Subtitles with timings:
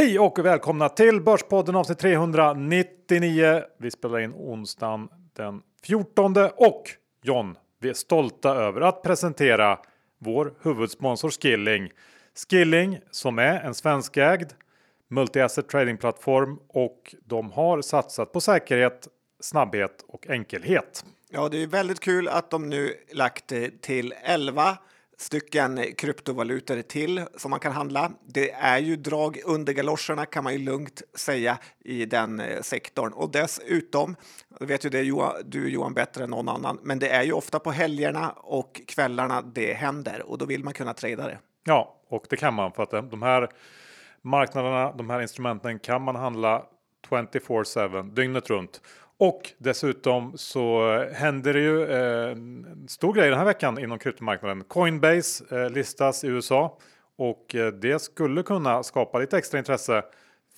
[0.00, 3.62] Hej och välkomna till Börspodden avsnitt 399.
[3.78, 6.82] Vi spelar in onsdagen den 14 och
[7.22, 9.78] John, vi är stolta över att presentera
[10.18, 11.90] vår huvudsponsor Skilling.
[12.48, 14.52] Skilling som är en svenskägd
[15.08, 19.08] multi-asset tradingplattform och de har satsat på säkerhet,
[19.40, 21.04] snabbhet och enkelhet.
[21.28, 24.78] Ja, det är väldigt kul att de nu lagt till 11
[25.20, 28.12] stycken kryptovalutor till som man kan handla.
[28.26, 33.12] Det är ju drag under galoscherna kan man ju lugnt säga i den eh, sektorn
[33.12, 34.16] och dessutom
[34.60, 37.58] vet ju det Johan, du Johan bättre än någon annan, men det är ju ofta
[37.58, 41.38] på helgerna och kvällarna det händer och då vill man kunna trada det.
[41.64, 43.48] Ja, och det kan man för att eh, de här
[44.22, 46.66] marknaderna, de här instrumenten kan man handla
[47.08, 48.80] 24-7 dygnet runt.
[49.20, 53.98] Och dessutom så eh, händer det ju eh, en stor grej den här veckan inom
[53.98, 54.64] kryptomarknaden.
[54.64, 56.78] Coinbase eh, listas i USA
[57.16, 60.02] och det skulle kunna skapa lite extra intresse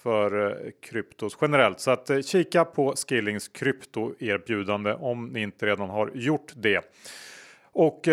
[0.02, 1.80] för kryptos generellt.
[1.80, 6.94] Så att kika på Skillings kryptoerbjudande om ni inte redan har gjort det.
[7.72, 8.08] Och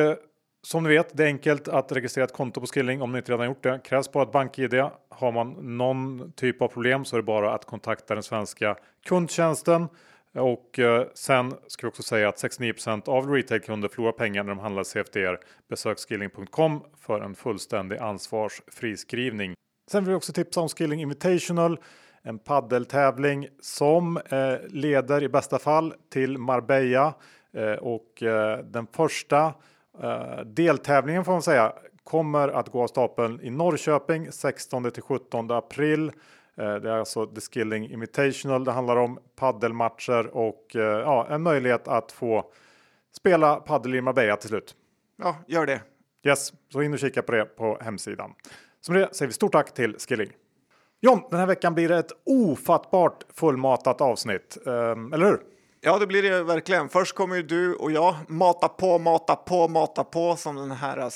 [0.62, 3.32] som ni vet, det är enkelt att registrera ett konto på Skilling om ni inte
[3.32, 3.80] redan gjort det.
[3.84, 4.84] Krävs bara ett bank-id.
[5.10, 9.88] Har man någon typ av problem så är det bara att kontakta den svenska kundtjänsten.
[10.36, 14.60] Och eh, sen ska vi också säga att 69% av retailkunder förlorar pengar när de
[14.60, 15.40] handlar CFDR.
[15.70, 19.54] Besök skilling.com för en fullständig ansvarsfri skrivning.
[19.92, 21.80] Sen vill vi också tipsa om Skilling Invitational,
[22.22, 27.14] en paddeltävling som eh, leder i bästa fall till Marbella
[27.54, 29.54] eh, och eh, den första
[30.04, 35.52] eh, deltävlingen får man säga kommer att gå av stapeln i Norrköping 16 till 17
[35.52, 36.12] april.
[36.60, 38.64] Eh, det är alltså The Skilling Invitational.
[38.64, 42.52] Det handlar om paddelmatcher och eh, ja, en möjlighet att få
[43.18, 44.76] spela paddel i Marbella till slut.
[45.18, 45.82] Ja, gör det.
[46.24, 48.34] Yes, så in och kika på det på hemsidan.
[48.82, 50.30] Som det säger vi stort tack till Skilling.
[51.02, 55.40] John, den här veckan blir det ett ofattbart fullmatat avsnitt, um, eller hur?
[55.82, 56.90] Ja, det blir det verkligen.
[56.90, 61.10] Först kommer ju du och jag mata på, mata på, mata på som den här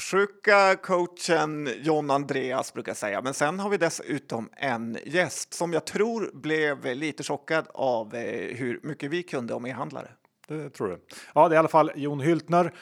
[0.00, 3.22] Sjuka coachen John Andreas brukar säga.
[3.22, 8.56] Men sen har vi dessutom en gäst som jag tror blev lite chockad av eh,
[8.56, 10.08] hur mycket vi kunde om e-handlare.
[10.48, 11.00] Det tror du.
[11.34, 12.72] Ja, det är i alla fall Jon Hyltner.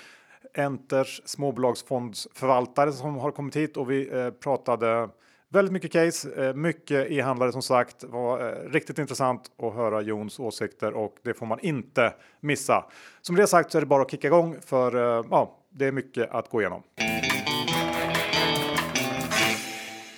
[0.55, 5.09] Enters småbolagsfondsförvaltare som har kommit hit och vi eh, pratade
[5.49, 8.05] väldigt mycket case, eh, mycket e-handlare som sagt.
[8.05, 12.85] var eh, riktigt intressant att höra Jons åsikter och det får man inte missa.
[13.21, 15.93] Som det sagt så är det bara att kicka igång för eh, ja, det är
[15.93, 16.83] mycket att gå igenom.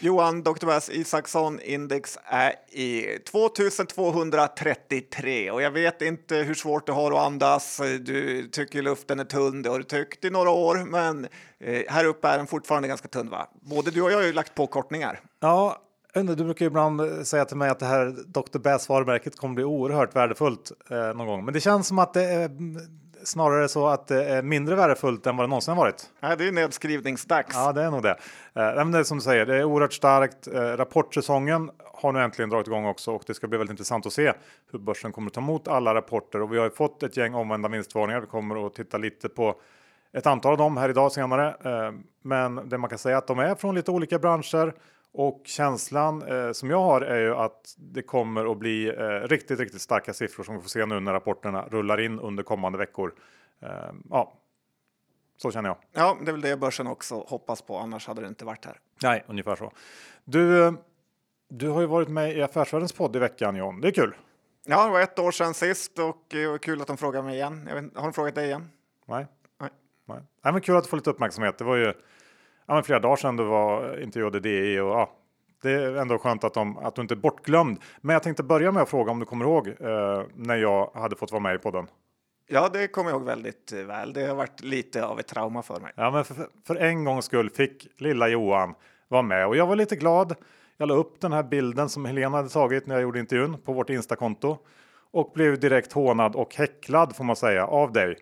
[0.03, 0.67] Johan Dr.
[0.67, 7.19] Bass Isaksson index är i 2233 och jag vet inte hur svårt du har att
[7.19, 7.81] andas.
[8.01, 11.27] Du tycker luften är tunn, det har du tyckt i några år, men
[11.59, 13.31] eh, här uppe är den fortfarande ganska tunn.
[13.31, 13.49] Va?
[13.61, 15.21] Både du och jag har ju lagt på kortningar.
[15.41, 15.77] Ja,
[16.15, 18.59] du brukar ibland säga till mig att det här Dr.
[18.59, 22.25] Bass varumärket kommer bli oerhört värdefullt eh, någon gång, men det känns som att det
[22.25, 22.51] är
[23.25, 26.11] snarare så att det är mindre värdefullt än vad det någonsin har varit.
[26.21, 27.55] Ja, det är nedskrivningsdags.
[27.55, 28.17] Ja, det är nog det.
[28.55, 30.47] Eh, men det är som du säger, det är oerhört starkt.
[30.47, 34.13] Eh, rapportsäsongen har nu äntligen dragit igång också och det ska bli väldigt intressant att
[34.13, 34.33] se
[34.73, 37.35] hur börsen kommer att ta emot alla rapporter och vi har ju fått ett gäng
[37.35, 38.21] omvända vinstvarningar.
[38.21, 39.55] Vi kommer att titta lite på
[40.13, 41.49] ett antal av dem här idag senare.
[41.49, 41.93] Eh,
[42.23, 44.75] men det man kan säga att de är från lite olika branscher
[45.13, 49.61] och känslan eh, som jag har är ju att det kommer att bli eh, riktigt,
[49.61, 53.15] riktigt starka siffror som vi får se nu när rapporterna rullar in under kommande veckor.
[53.63, 53.69] Eh,
[54.11, 54.33] ja,
[55.37, 55.79] så känner jag.
[55.93, 58.79] Ja, det är väl det börsen också hoppas på, annars hade det inte varit här.
[59.03, 59.73] Nej, ungefär så.
[60.25, 60.75] Du,
[61.49, 64.15] du har ju varit med i Affärsvärldens podd i veckan John, det är kul.
[64.65, 67.35] Ja, det var ett år sedan sist och det var kul att de frågade mig
[67.35, 67.65] igen.
[67.65, 68.71] Vet, har de frågat dig igen?
[69.07, 69.27] Nej.
[69.61, 69.71] Nej.
[70.05, 70.21] Nej.
[70.45, 71.59] Nej men kul att få lite uppmärksamhet.
[71.59, 71.95] Det var ju
[72.71, 75.11] ja, men flera dagar sedan du var intervjuade DI och ja,
[75.63, 77.79] det är ändå skönt att, de, att du inte är bortglömd.
[78.01, 81.17] Men jag tänkte börja med att fråga om du kommer ihåg eh, när jag hade
[81.17, 81.87] fått vara med i podden?
[82.47, 84.13] Ja, det kommer jag ihåg väldigt väl.
[84.13, 85.93] Det har varit lite av ett trauma för mig.
[85.97, 88.75] Ja, men för, för en gångs skull fick lilla Johan
[89.09, 90.35] vara med och jag var lite glad.
[90.77, 93.73] Jag la upp den här bilden som Helena hade tagit när jag gjorde intervjun på
[93.73, 94.59] vårt Instakonto
[95.11, 98.17] och blev direkt hånad och häcklad får man säga av dig.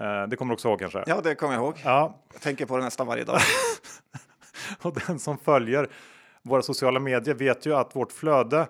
[0.00, 1.04] Eh, det kommer du också ihåg kanske?
[1.06, 1.80] Ja, det kommer jag ihåg.
[1.84, 2.18] Ja.
[2.32, 3.40] Jag tänker på det nästan varje dag.
[4.82, 5.88] och den som följer
[6.42, 8.66] våra sociala medier vet ju att vårt flöde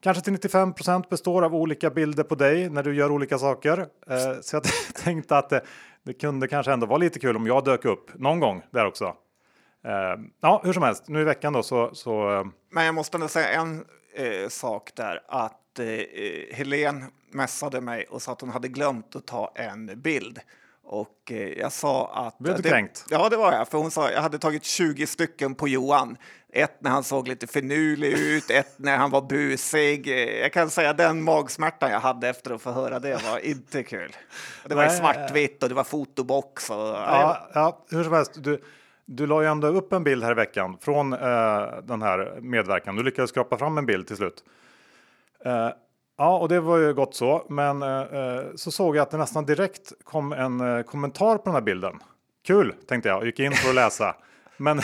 [0.00, 0.72] kanske till 95
[1.10, 3.78] består av olika bilder på dig när du gör olika saker.
[3.78, 4.62] Eh, så jag
[5.04, 5.62] tänkte att det,
[6.02, 9.04] det, kunde kanske ändå vara lite kul om jag dök upp någon gång där också.
[9.84, 11.90] Eh, ja, hur som helst, nu i veckan då så.
[11.94, 15.86] så Men jag måste ändå säga en eh, sak där att eh,
[16.56, 17.04] Helen
[17.34, 20.40] mässade mig och sa att hon hade glömt att ta en bild
[20.82, 22.38] Och eh, jag sa att...
[22.38, 23.04] Blev du det, kränkt?
[23.10, 23.68] Ja, det var jag.
[23.68, 26.16] För hon sa jag hade tagit 20 stycken på Johan.
[26.52, 30.06] Ett när han såg lite finurlig ut, ett när han var busig.
[30.42, 34.16] Jag kan säga den magsmärtan jag hade efter att få höra det var inte kul.
[34.66, 36.70] Det var i svartvitt och det var fotobox.
[36.70, 38.32] Och, Ja, ja, hur som helst.
[38.36, 38.62] Du,
[39.04, 41.18] du la ju ändå upp en bild här i veckan från eh,
[41.82, 42.96] den här medverkan.
[42.96, 44.44] Du lyckades skrapa fram en bild till slut.
[45.44, 45.70] Eh,
[46.20, 47.46] ja, och det var ju gott så.
[47.48, 51.42] Men eh, eh, så såg jag att det nästan direkt kom en eh, kommentar på
[51.44, 51.98] den här bilden.
[52.46, 54.16] Kul, tänkte jag och gick in för att läsa.
[54.56, 54.80] men,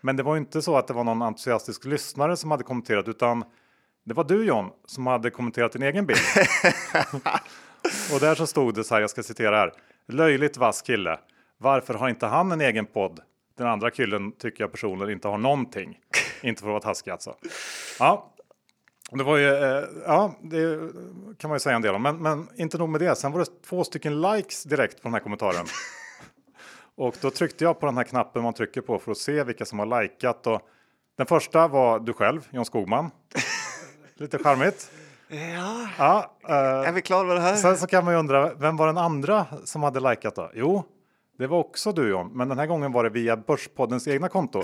[0.00, 3.44] men det var inte så att det var någon entusiastisk lyssnare som hade kommenterat utan
[4.04, 6.20] det var du John som hade kommenterat din egen bild.
[8.14, 9.72] Och där så stod det så här, jag ska citera här.
[10.08, 11.18] Löjligt vass kille.
[11.58, 13.20] Varför har inte han en egen podd?
[13.58, 15.98] Den andra killen tycker jag personligen inte har någonting.
[16.42, 17.34] inte för att vara taskig alltså.
[17.98, 18.35] Ja,
[19.12, 20.78] det var ju, eh, ja, det
[21.38, 22.02] kan man ju säga en del om.
[22.02, 23.14] Men, men inte nog med det.
[23.14, 25.66] Sen var det två stycken likes direkt på den här kommentaren.
[26.96, 29.64] och då tryckte jag på den här knappen man trycker på för att se vilka
[29.64, 30.46] som har likat.
[30.46, 30.60] Och
[31.16, 33.10] den första var du själv, John Skogman.
[34.14, 34.90] Lite charmigt.
[35.28, 37.56] ja, Ja, eh, är vi klara med det här?
[37.56, 40.50] Sen så kan man ju undra, vem var den andra som hade likat då?
[40.54, 40.84] Jo,
[41.38, 44.62] det var också du John, men den här gången var det via Börspoddens egna konto.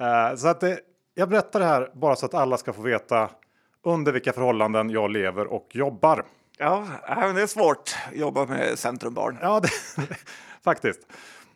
[0.00, 0.80] Eh, så att det,
[1.14, 3.30] jag berättar det här bara så att alla ska få veta
[3.84, 6.24] under vilka förhållanden jag lever och jobbar.
[6.58, 9.38] Ja, men det är svårt att jobba med Centrumbarn.
[9.42, 9.70] Ja, det,
[10.64, 11.00] faktiskt.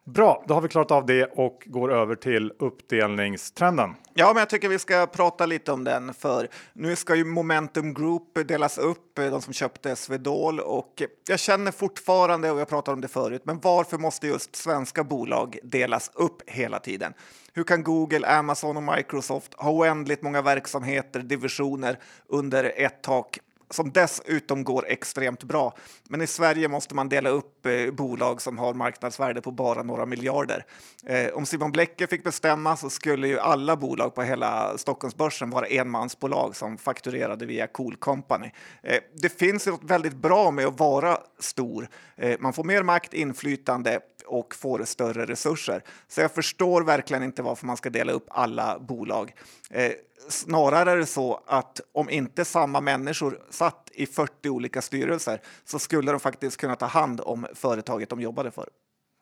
[0.04, 3.94] Bra, då har vi klarat av det och går över till uppdelningstrenden.
[4.14, 7.94] Ja, men jag tycker vi ska prata lite om den, för nu ska ju Momentum
[7.94, 12.94] Group delas upp, eh, de som köpte Swedol, och jag känner fortfarande, och jag pratade
[12.94, 17.14] om det förut, men varför måste just svenska bolag delas upp hela tiden?
[17.52, 21.98] Hur kan Google, Amazon och Microsoft ha oändligt många verksamheter, divisioner
[22.28, 23.38] under ett tak?
[23.74, 25.74] Som dessutom går extremt bra.
[26.08, 30.06] Men i Sverige måste man dela upp eh, bolag som har marknadsvärde på bara några
[30.06, 30.64] miljarder.
[31.06, 35.66] Eh, om Simon Blecker fick bestämma så skulle ju alla bolag på hela Stockholmsbörsen vara
[35.66, 38.50] enmansbolag som fakturerade via Cool Company.
[38.82, 41.88] Eh, det finns något väldigt bra med att vara stor.
[42.16, 45.82] Eh, man får mer makt, inflytande och får större resurser.
[46.08, 49.34] Så jag förstår verkligen inte varför man ska dela upp alla bolag.
[49.70, 49.92] Eh,
[50.28, 55.78] snarare är det så att om inte samma människor satt i 40 olika styrelser så
[55.78, 58.68] skulle de faktiskt kunna ta hand om företaget de jobbade för.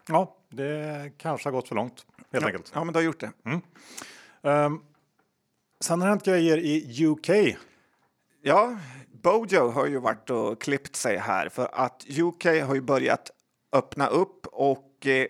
[0.09, 2.73] Ja, det kanske har gått för långt helt enkelt.
[2.75, 3.33] Ja, men du har gjort det.
[4.43, 4.83] Um,
[5.81, 7.57] sen har det hänt grejer i UK.
[8.43, 8.77] Ja,
[9.23, 13.31] Bojo har ju varit och klippt sig här för att UK har ju börjat
[13.73, 15.27] öppna upp och och, eh,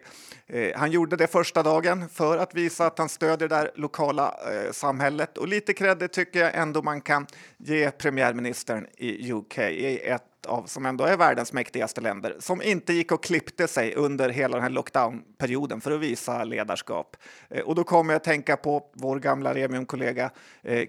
[0.47, 4.35] eh, han gjorde det första dagen för att visa att han stödjer det där lokala
[4.53, 5.39] eh, samhället.
[5.39, 7.27] Och lite credit tycker jag ändå man kan
[7.59, 12.93] ge premiärministern i UK i ett av som ändå är världens mäktigaste länder som inte
[12.93, 17.17] gick och klippte sig under hela den här lockdownperioden för att visa ledarskap.
[17.51, 20.31] Eh, och då kommer jag att tänka på vår gamla Remium-kollega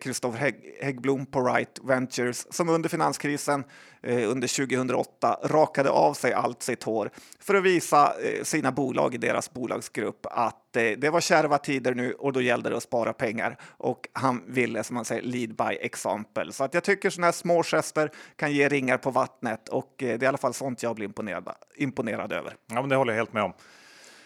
[0.01, 3.63] Kristoffer eh, Hägg Häggblom på Right Ventures som under finanskrisen
[4.03, 9.15] eh, under 2008 rakade av sig allt sitt hår för att visa eh, sina bolag
[9.15, 12.83] i deras bolagsgrupp att eh, det var kärva tider nu och då gällde det att
[12.83, 16.51] spara pengar och han ville som man säger lead by example.
[16.51, 20.07] Så att jag tycker sådana här små gester kan ge ringar på vattnet och eh,
[20.07, 22.55] det är i alla fall sånt jag blir imponerad, imponerad över.
[22.67, 23.53] Ja, men det håller jag helt med om.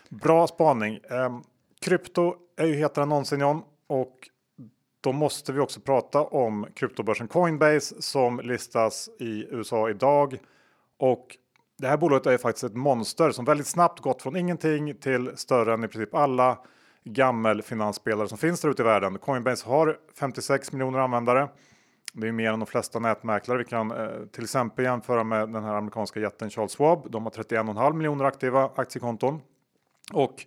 [0.10, 1.00] Bra spaning.
[1.10, 1.44] Ehm,
[1.82, 4.30] krypto är ju hetare än någonsin John och
[5.02, 10.38] då måste vi också prata om kryptobörsen Coinbase som listas i USA idag.
[10.98, 11.38] Och
[11.78, 15.74] det här bolaget är faktiskt ett monster som väldigt snabbt gått från ingenting till större
[15.74, 16.58] än i princip alla
[17.04, 19.18] gammelfinansspelare som finns där ute i världen.
[19.18, 21.50] Coinbase har 56 miljoner användare.
[22.14, 23.58] Det är mer än de flesta nätmäklare.
[23.58, 27.12] Vi kan eh, till exempel jämföra med den här amerikanska jätten Charles Schwab.
[27.12, 29.42] De har 31,5 miljoner aktiva aktiekonton.
[30.14, 30.46] Och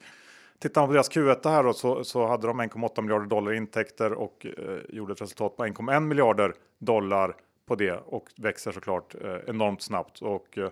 [0.59, 3.57] tittar man på deras Q1 här då, så, så hade de 1,8 miljarder dollar i
[3.57, 9.15] intäkter och eh, gjorde ett resultat på 1,1 miljarder dollar på det och växer såklart
[9.15, 10.23] eh, enormt snabbt.
[10.23, 10.71] Och, eh,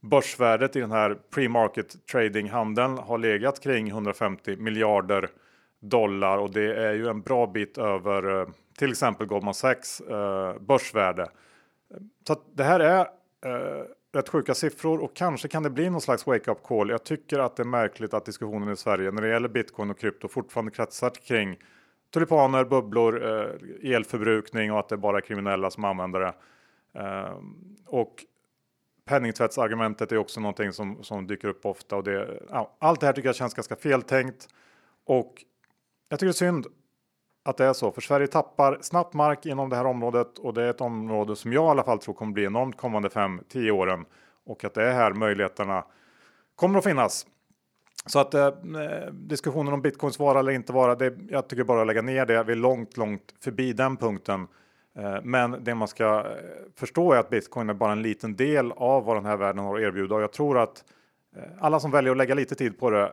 [0.00, 5.30] Börsvärdet i den här pre-market trading handeln har legat kring 150 miljarder
[5.80, 10.58] dollar och det är ju en bra bit över eh, till exempel Goldman Sachs eh,
[10.60, 11.28] börsvärde.
[12.26, 13.00] Så att det här är
[13.46, 16.90] eh, rätt sjuka siffror och kanske kan det bli någon slags wake-up call.
[16.90, 19.98] Jag tycker att det är märkligt att diskussionen i Sverige när det gäller bitcoin och
[19.98, 21.58] krypto fortfarande kretsar kring
[22.14, 26.34] tulipaner, bubblor, eh, elförbrukning och att det är bara kriminella som använder det.
[26.94, 27.34] Eh,
[27.86, 28.24] och
[29.10, 33.12] penningtvättsargumentet är också någonting som, som dyker upp ofta och det, ja, allt det här
[33.12, 34.48] tycker jag känns ganska feltänkt
[35.04, 35.44] och
[36.08, 36.66] jag tycker det är synd
[37.44, 40.62] att det är så, för Sverige tappar snabbt mark inom det här området och det
[40.62, 44.04] är ett område som jag i alla fall tror kommer bli enormt kommande 5-10 åren
[44.46, 45.84] och att det är här möjligheterna
[46.54, 47.26] kommer att finnas.
[48.06, 48.50] Så att eh,
[49.12, 52.42] diskussionen om bitcoins vara eller inte vara, det, jag tycker bara att lägga ner det.
[52.42, 54.46] Vi är långt, långt förbi den punkten.
[54.98, 56.24] Eh, men det man ska eh,
[56.76, 59.76] förstå är att bitcoin är bara en liten del av vad den här världen har
[59.76, 60.14] att erbjuda.
[60.14, 60.84] Och jag tror att
[61.36, 63.12] eh, alla som väljer att lägga lite tid på det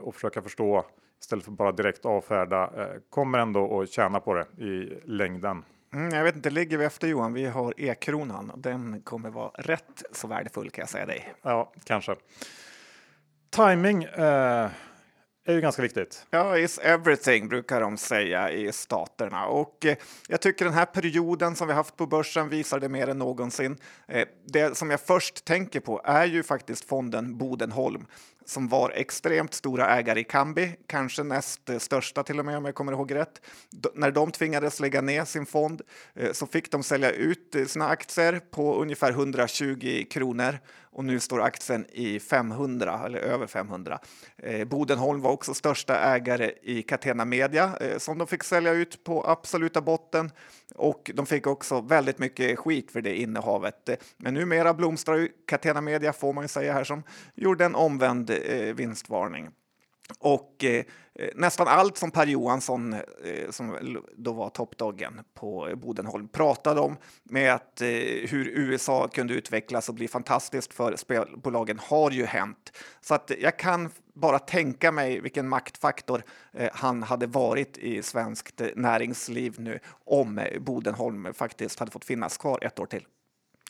[0.00, 0.84] och försöka förstå
[1.20, 2.70] istället för bara direkt avfärda
[3.10, 5.64] kommer ändå att tjäna på det i längden.
[5.92, 7.32] Mm, jag vet inte, ligger vi efter Johan?
[7.32, 8.52] Vi har e-kronan.
[8.56, 11.34] Den kommer vara rätt så värdefull kan jag säga dig.
[11.42, 12.16] Ja, kanske.
[13.50, 14.68] Timing eh,
[15.48, 16.26] är ju ganska viktigt.
[16.30, 19.46] Ja, is everything brukar de säga i staterna.
[19.46, 19.96] Och eh,
[20.28, 23.76] jag tycker den här perioden som vi haft på börsen visar det mer än någonsin.
[24.06, 28.06] Eh, det som jag först tänker på är ju faktiskt fonden Bodenholm
[28.48, 32.74] som var extremt stora ägare i Kambi, kanske näst största till och med om jag
[32.74, 33.40] kommer ihåg rätt.
[33.70, 35.82] D när de tvingades lägga ner sin fond
[36.14, 40.58] eh, så fick de sälja ut eh, sina aktier på ungefär 120 kronor
[40.98, 43.98] och nu står aktien i 500 eller över 500.
[44.36, 49.04] Eh, Bodenholm var också största ägare i Catena Media eh, som de fick sälja ut
[49.04, 50.30] på absoluta botten
[50.74, 53.90] och de fick också väldigt mycket skit för det innehavet.
[54.16, 57.02] Men numera blomstrar ju Catena Media får man ju säga här som
[57.34, 59.48] gjorde en omvänd eh, vinstvarning.
[60.18, 60.84] Och eh,
[61.34, 67.54] nästan allt som Per Johansson, eh, som då var toppdoggen på Bodenholm, pratade om med
[67.54, 67.88] att eh,
[68.28, 72.72] hur USA kunde utvecklas och bli fantastiskt för spelbolagen har ju hänt.
[73.00, 76.22] Så att jag kan bara tänka mig vilken maktfaktor
[76.52, 82.04] eh, han hade varit i svenskt eh, näringsliv nu om eh, Bodenholm faktiskt hade fått
[82.04, 83.06] finnas kvar ett år till.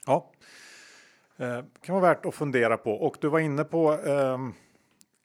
[0.06, 0.32] Ja,
[1.36, 2.92] eh, kan vara värt att fundera på.
[2.92, 4.38] Och du var inne på eh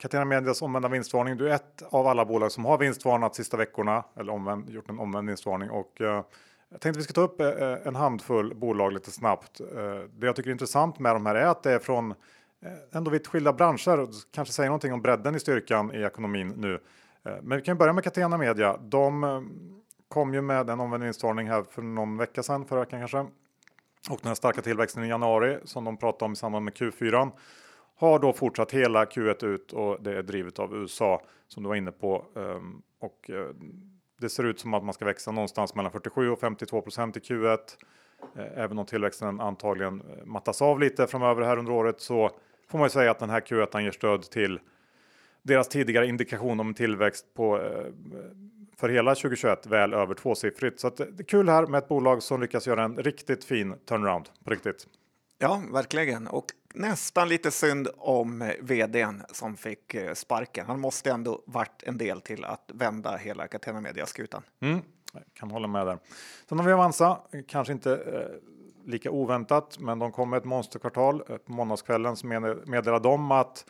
[0.04, 1.38] Catena Medias omvända vinstvarning.
[1.38, 5.00] Du är ett av alla bolag som har vinstvarnat sista veckorna eller omvänd, gjort en
[5.00, 6.24] omvänd vinstvarning och eh,
[6.70, 9.60] jag tänkte vi ska ta upp eh, en handfull bolag lite snabbt.
[9.60, 9.66] Eh,
[10.18, 12.18] det jag tycker är intressant med de här är att det är från eh,
[12.92, 14.08] ändå vitt skilda branscher.
[14.32, 16.74] Kanske säger någonting om bredden i styrkan i ekonomin nu.
[17.26, 18.78] Eh, men vi kan börja med Catena Media.
[18.78, 19.42] De eh,
[20.08, 23.18] kom ju med en omvänd vinstvarning här för någon vecka sedan, förra veckan kanske.
[24.10, 27.32] Och den här starka tillväxten i januari som de pratade om i samband med Q4
[28.10, 31.76] har då fortsatt hela Q1 ut och det är drivet av USA som du var
[31.76, 32.26] inne på.
[32.36, 33.48] Ehm, och eh,
[34.22, 37.20] det ser ut som att man ska växa någonstans mellan 47 och 52 procent i
[37.20, 37.58] Q1.
[38.36, 42.32] Eh, även om tillväxten antagligen eh, mattas av lite framöver här under året så
[42.70, 44.60] får man ju säga att den här Q1 ger stöd till
[45.42, 47.60] deras tidigare indikation om tillväxt på
[48.78, 50.80] för hela 2021 väl över tvåsiffrigt.
[50.80, 54.30] Så det är kul här med ett bolag som lyckas göra en riktigt fin turnaround
[54.44, 54.88] på riktigt.
[55.38, 56.28] Ja, verkligen.
[56.28, 60.66] Och nästan lite synd om eh, vdn som fick eh, sparken.
[60.66, 64.42] Han måste ändå varit en del till att vända hela Catena Media-skutan.
[64.60, 64.82] Mm,
[65.34, 65.98] kan hålla med där.
[66.50, 71.24] Sen har vi Avanza, kanske inte eh, lika oväntat, men de kom med ett monsterkvartal
[71.30, 73.66] eh, på måndagskvällen så meddelade de att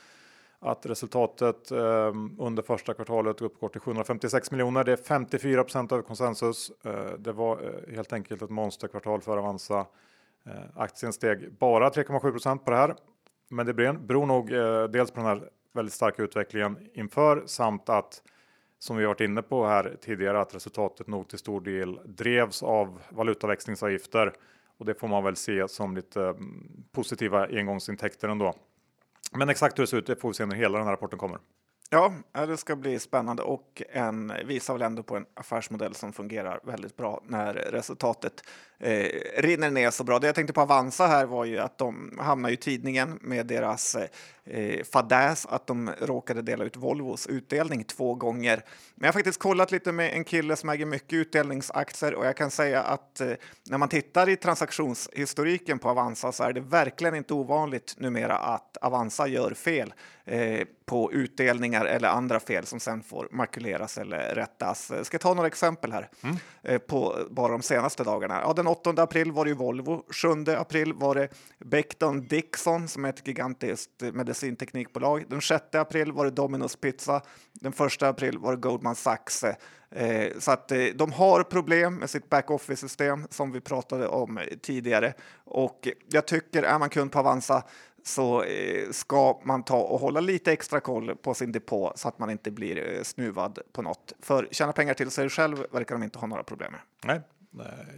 [0.64, 4.84] att resultatet eh, under första kvartalet uppgår till 756 miljoner.
[4.84, 6.72] Det är 54% av konsensus.
[6.86, 9.86] Eh, det var eh, helt enkelt ett monsterkvartal för Avanza.
[10.46, 12.96] Eh, aktien steg bara 3,7% på det här.
[13.50, 18.22] Men det beror nog eh, dels på den här väldigt starka utvecklingen inför samt att
[18.80, 23.02] som vi varit inne på här tidigare att resultatet nog till stor del drevs av
[23.10, 24.34] valutaväxlingsavgifter
[24.78, 28.54] och det får man väl se som lite mm, positiva engångsintäkter ändå.
[29.32, 31.20] Men exakt hur det ser ut det får vi se när hela den här rapporten
[31.20, 31.40] kommer.
[31.90, 36.14] Ja, eh, det ska bli spännande och en visar väl ändå på en affärsmodell som
[36.14, 38.44] fungerar väldigt bra när resultatet
[38.84, 40.20] eh, rinner ner så bra.
[40.20, 43.96] Det jag tänkte på Avanza här var ju att de hamnar i tidningen med deras
[44.46, 48.56] eh, fadäs att de råkade dela ut Volvos utdelning två gånger.
[48.96, 52.38] Men jag har faktiskt kollat lite med en kille som äger mycket utdelningsaktier och jag
[52.38, 53.32] kan säga att eh,
[53.70, 58.78] när man tittar i transaktionshistoriken på Avanza så är det verkligen inte ovanligt numera att
[58.78, 59.94] Avanza gör fel
[60.26, 64.92] eh, på utdelningar eller andra fel som sen får makuleras eller rättas.
[64.96, 66.38] Jag ska ta några exempel här mm.
[66.64, 68.42] eh, på bara de senaste dagarna.
[68.42, 70.04] Ja, den 8 april var det ju Volvo.
[70.10, 70.28] 7
[70.58, 75.26] april var det Becton Dixon som är ett gigantiskt medicinteknikbolag.
[75.30, 77.22] Den 6 april var det Domino's Pizza.
[77.54, 79.44] Den 1 april var det Goldman Sachs.
[79.44, 85.14] Eh, så att eh, de har problem med sitt back-office-system som vi pratade om tidigare.
[85.44, 87.64] Och jag tycker, är man kund på Avanza
[88.04, 92.20] så eh, ska man ta och hålla lite extra koll på sin depå så att
[92.20, 94.14] man inte blir eh, snuvad på något.
[94.20, 96.82] För tjäna pengar till sig själv verkar de inte ha några problem med.
[97.04, 97.22] Nej,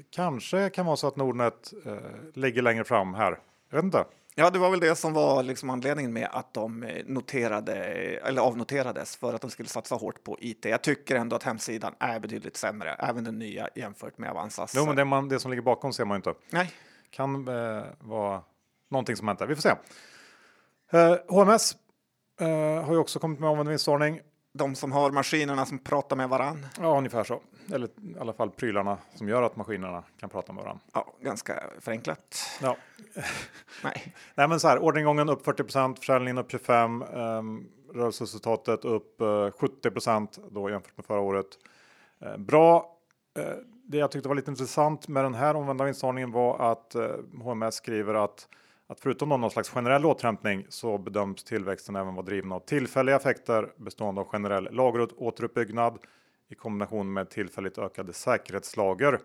[0.10, 1.94] kanske kan vara så att Nordnet eh,
[2.34, 3.40] ligger längre fram här.
[3.70, 4.06] Jag vet inte.
[4.38, 8.42] Ja, det var väl det som var liksom anledningen med att de eh, noterade eller
[8.42, 10.66] avnoterades för att de skulle satsa hårt på IT.
[10.66, 14.74] Jag tycker ändå att hemsidan är betydligt sämre, även den nya jämfört med Avanzas.
[14.76, 16.34] Jo, men det, man, det som ligger bakom ser man inte.
[16.50, 16.72] Nej.
[17.10, 18.42] Kan eh, vara
[18.90, 19.48] någonting som hänt där.
[19.48, 19.76] Vi får se.
[20.92, 21.76] Eh, HMS
[22.40, 24.22] eh, har ju också kommit med omvänd vinstvarning.
[24.58, 26.66] De som har maskinerna som pratar med varann.
[26.80, 27.42] Ja, ungefär så.
[27.74, 30.84] Eller i alla fall prylarna som gör att maskinerna kan prata med varandra.
[30.94, 32.36] Ja, ganska förenklat.
[32.62, 32.78] Ja.
[33.84, 34.14] Nej.
[34.36, 40.28] Nej, men så här, orderingången upp 40 försäljningen upp 25 um, rörelseresultatet upp uh, 70%
[40.52, 41.48] då jämfört med förra året.
[42.26, 42.98] Uh, bra.
[43.40, 43.46] Uh,
[43.84, 46.96] det jag tyckte var lite intressant med den här omvända vinstvarningen var att
[47.44, 48.48] HMS skriver att
[48.88, 53.70] att förutom någon slags generell återhämtning så bedöms tillväxten även vara driven av tillfälliga effekter
[53.78, 55.98] bestående av generell lageråteruppbyggnad
[56.50, 59.20] i kombination med tillfälligt ökade säkerhetslager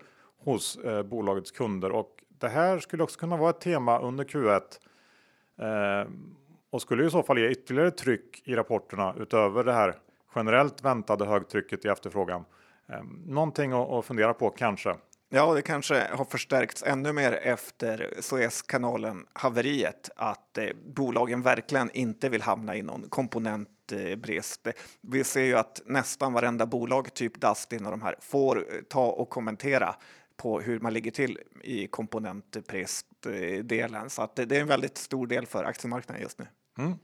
[0.45, 1.93] hos eh, bolagets kunder.
[1.93, 4.61] Och det här skulle också kunna vara ett tema under Q1
[5.59, 6.11] eh,
[6.71, 9.95] och skulle i så fall ge ytterligare tryck i rapporterna utöver det här
[10.35, 12.45] generellt väntade högtrycket i efterfrågan.
[12.88, 14.95] Eh, någonting att, att fundera på kanske.
[15.33, 22.29] Ja, det kanske har förstärkts ännu mer efter Suezkanalen haveriet att eh, bolagen verkligen inte
[22.29, 24.69] vill hamna i någon komponentbrist.
[25.01, 29.07] Vi ser ju att nästan varenda bolag, typ Dustin och de här, får eh, ta
[29.07, 29.95] och kommentera
[30.37, 34.11] på hur man ligger till i komponentbristdelen.
[34.11, 36.47] Så att det är en väldigt stor del för aktiemarknaden just nu.
[36.79, 36.95] Mm.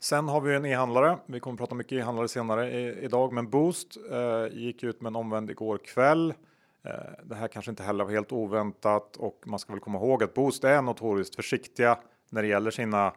[0.00, 1.18] Sen har vi en e-handlare.
[1.26, 5.16] Vi kommer att prata mycket e-handlare senare idag, men Boost eh, gick ut med en
[5.16, 6.34] omvänd igår kväll.
[6.82, 10.22] Eh, det här kanske inte heller var helt oväntat och man ska väl komma ihåg
[10.22, 11.98] att Boost är notoriskt försiktiga
[12.30, 13.12] när det gäller sina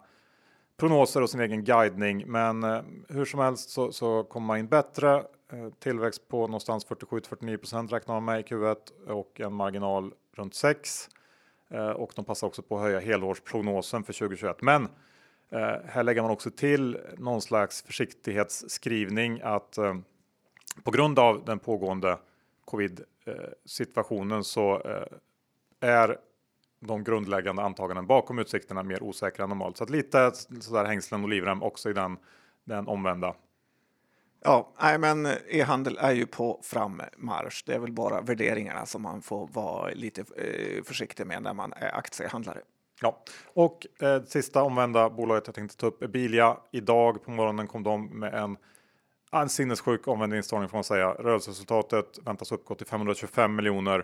[0.78, 2.24] prognoser och sin egen guidning.
[2.28, 5.16] Men eh, hur som helst så, så kommer man in bättre.
[5.52, 8.78] Eh, tillväxt på någonstans 47-49 räknar man med i Q1
[9.08, 11.10] och en marginal runt 6.
[11.96, 14.62] Och de passar också på att höja helårsprognosen för 2021.
[14.62, 14.88] Men
[15.86, 19.78] här lägger man också till någon slags försiktighetsskrivning att
[20.84, 22.18] på grund av den pågående
[22.66, 23.02] covid
[23.66, 25.18] situationen så eh,
[25.80, 26.18] är
[26.80, 29.78] de grundläggande antaganden bakom utsikterna mer osäkra än normalt.
[29.78, 32.18] Så att lite sådär hängslen och livrem också i den,
[32.64, 33.36] den omvända.
[34.44, 37.64] Ja, nej, men e-handel är ju på frammarsch.
[37.66, 41.74] Det är väl bara värderingarna som man får vara lite eh, försiktig med när man
[41.74, 42.62] är aktiehandlare.
[43.02, 46.58] Ja, och eh, sista omvända bolaget jag tänkte ta upp är Bilia.
[46.72, 48.58] Idag på morgonen kom de med en
[49.40, 51.12] en sinnessjuk omvänd vinstvarning får man säga.
[51.12, 54.04] Rörelseresultatet väntas uppgå till 525 miljoner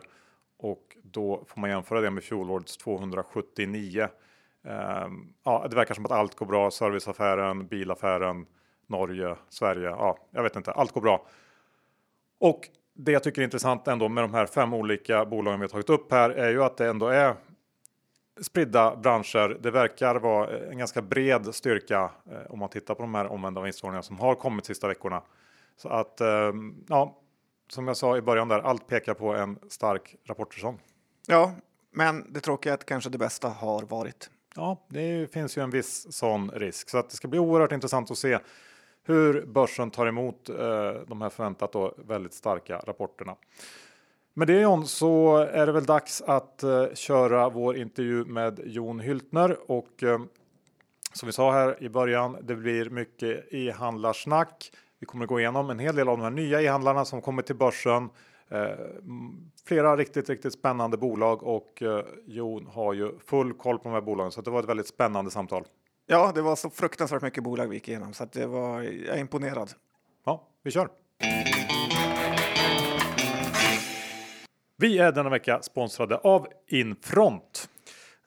[0.60, 4.08] och då får man jämföra det med fjolårets 279.
[4.64, 6.72] Um, ehm, ja, det verkar som att allt går bra.
[6.72, 8.46] Serviceaffären, bilaffären,
[8.88, 9.90] Norge, Sverige.
[9.90, 10.72] Ja, jag vet inte.
[10.72, 11.28] Allt går bra.
[12.40, 15.70] Och det jag tycker är intressant ändå med de här fem olika bolagen vi har
[15.70, 17.36] tagit upp här är ju att det ändå är
[18.42, 19.58] spridda branscher.
[19.62, 23.62] Det verkar vara en ganska bred styrka eh, om man tittar på de här omvända
[23.62, 25.22] vinstvarningarna som har kommit sista veckorna.
[25.78, 26.52] Så att eh,
[26.88, 27.18] ja,
[27.70, 30.80] som jag sa i början där, allt pekar på en stark rapportsäsong.
[31.28, 31.56] Ja,
[31.92, 34.30] men det tråkiga är att kanske det bästa har varit.
[34.56, 38.12] Ja, det finns ju en viss sån risk så att det ska bli oerhört intressant
[38.12, 38.40] att se
[39.04, 40.56] hur börsen tar emot eh,
[41.08, 43.36] de här förväntat då väldigt starka rapporterna.
[44.38, 49.00] Med det John så är det väl dags att uh, köra vår intervju med Jon
[49.00, 50.20] Hyltner och uh,
[51.14, 54.72] som vi sa här i början, det blir mycket e-handlarsnack.
[55.00, 57.42] Vi kommer att gå igenom en hel del av de här nya e-handlarna som kommer
[57.42, 58.04] till börsen.
[58.04, 58.10] Uh,
[59.66, 61.84] flera riktigt, riktigt spännande bolag och
[62.26, 65.32] Jon har ju full koll på de här bolagen så det var ett väldigt spännande
[65.32, 65.64] samtal.
[66.08, 69.16] Ja, det var så fruktansvärt mycket bolag vi gick igenom så att det var, jag
[69.16, 69.72] är imponerad.
[70.26, 70.90] Ja, vi kör.
[74.80, 77.70] Vi är denna vecka sponsrade av Infront.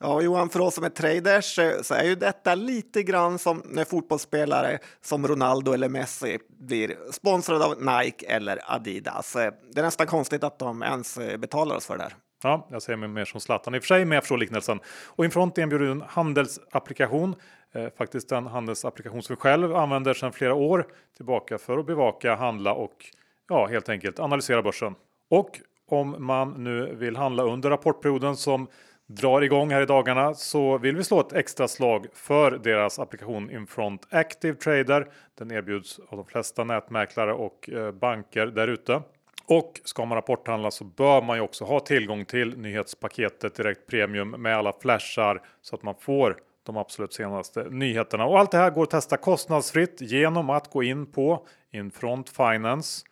[0.00, 3.62] Ja, Johan, för oss som är traders eh, så är ju detta lite grann som
[3.64, 9.36] när fotbollsspelare som Ronaldo eller Messi blir sponsrade av Nike eller Adidas.
[9.36, 12.14] Eh, det är nästan konstigt att de ens eh, betalar oss för det här.
[12.42, 14.80] Ja, jag ser mig mer som Zlatan i och för sig, men jag förstår liknelsen.
[15.06, 17.34] Och Infront erbjuder en handelsapplikation,
[17.72, 20.86] eh, faktiskt en handelsapplikation som vi själv använder sedan flera år
[21.16, 23.06] tillbaka för att bevaka, handla och
[23.48, 24.94] ja, helt enkelt analysera börsen.
[25.28, 25.60] Och
[25.92, 28.66] om man nu vill handla under rapportperioden som
[29.06, 33.50] drar igång här i dagarna så vill vi slå ett extra slag för deras applikation
[33.50, 35.08] Infront Active Trader.
[35.38, 39.02] Den erbjuds av de flesta nätmäklare och eh, banker där ute.
[39.46, 44.30] Och ska man rapporthandla så bör man ju också ha tillgång till nyhetspaketet Direkt Premium
[44.30, 48.24] med alla flashar så att man får de absolut senaste nyheterna.
[48.24, 53.06] Och allt det här går att testa kostnadsfritt genom att gå in på Infront Finance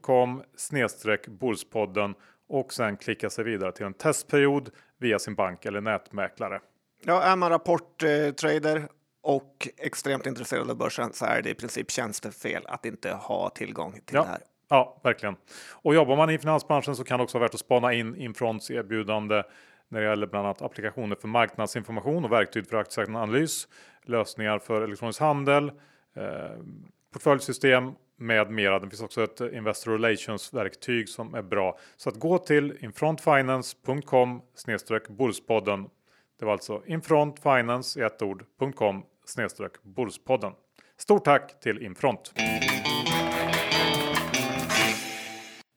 [0.00, 0.42] com
[1.28, 2.14] Bolspodden
[2.48, 6.60] och sen klicka sig vidare till en testperiod via sin bank eller nätmäklare.
[7.04, 8.88] Ja, är man rapporttrader
[9.22, 13.92] och extremt intresserad av börsen så är det i princip tjänstefel att inte ha tillgång
[13.92, 14.22] till ja.
[14.22, 14.40] det här.
[14.68, 15.36] Ja, verkligen.
[15.72, 18.70] Och jobbar man i finansbranschen så kan det också vara värt att spana in Infronts
[18.70, 19.42] erbjudande
[19.88, 23.68] när det gäller bland annat applikationer för marknadsinformation och verktyg för aktieanalys,
[24.02, 25.72] lösningar för elektronisk handel,
[27.12, 28.78] portföljsystem med mera.
[28.78, 31.78] Det finns också ett Investor Relations verktyg som är bra.
[31.96, 34.42] Så att gå till infrontfinance.com
[35.08, 35.88] Börspodden.
[36.38, 39.02] Det var alltså infrontfinance i ett ord.com
[39.82, 40.52] Börspodden.
[40.96, 42.32] Stort tack till Infront!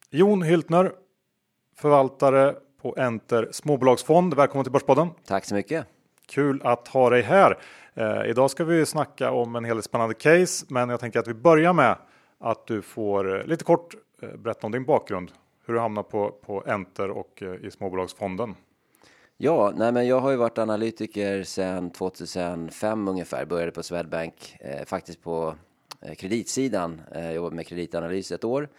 [0.09, 0.91] Jon Hyltner,
[1.75, 4.33] förvaltare på Enter småbolagsfond.
[4.33, 5.09] Välkommen till Börspodden!
[5.25, 5.85] Tack så mycket!
[6.27, 7.57] Kul att ha dig här!
[7.93, 11.27] Eh, idag ska vi snacka om en hel del spännande case, men jag tänker att
[11.27, 11.95] vi börjar med
[12.39, 15.31] att du får eh, lite kort eh, berätta om din bakgrund.
[15.65, 18.55] Hur du hamnar på, på Enter och eh, i småbolagsfonden.
[19.37, 23.45] Ja, nej men jag har ju varit analytiker sedan 2005 ungefär.
[23.45, 25.55] Började på Swedbank, eh, faktiskt på
[26.17, 27.01] kreditsidan.
[27.11, 28.69] Eh, jobbade med kreditanalys ett år.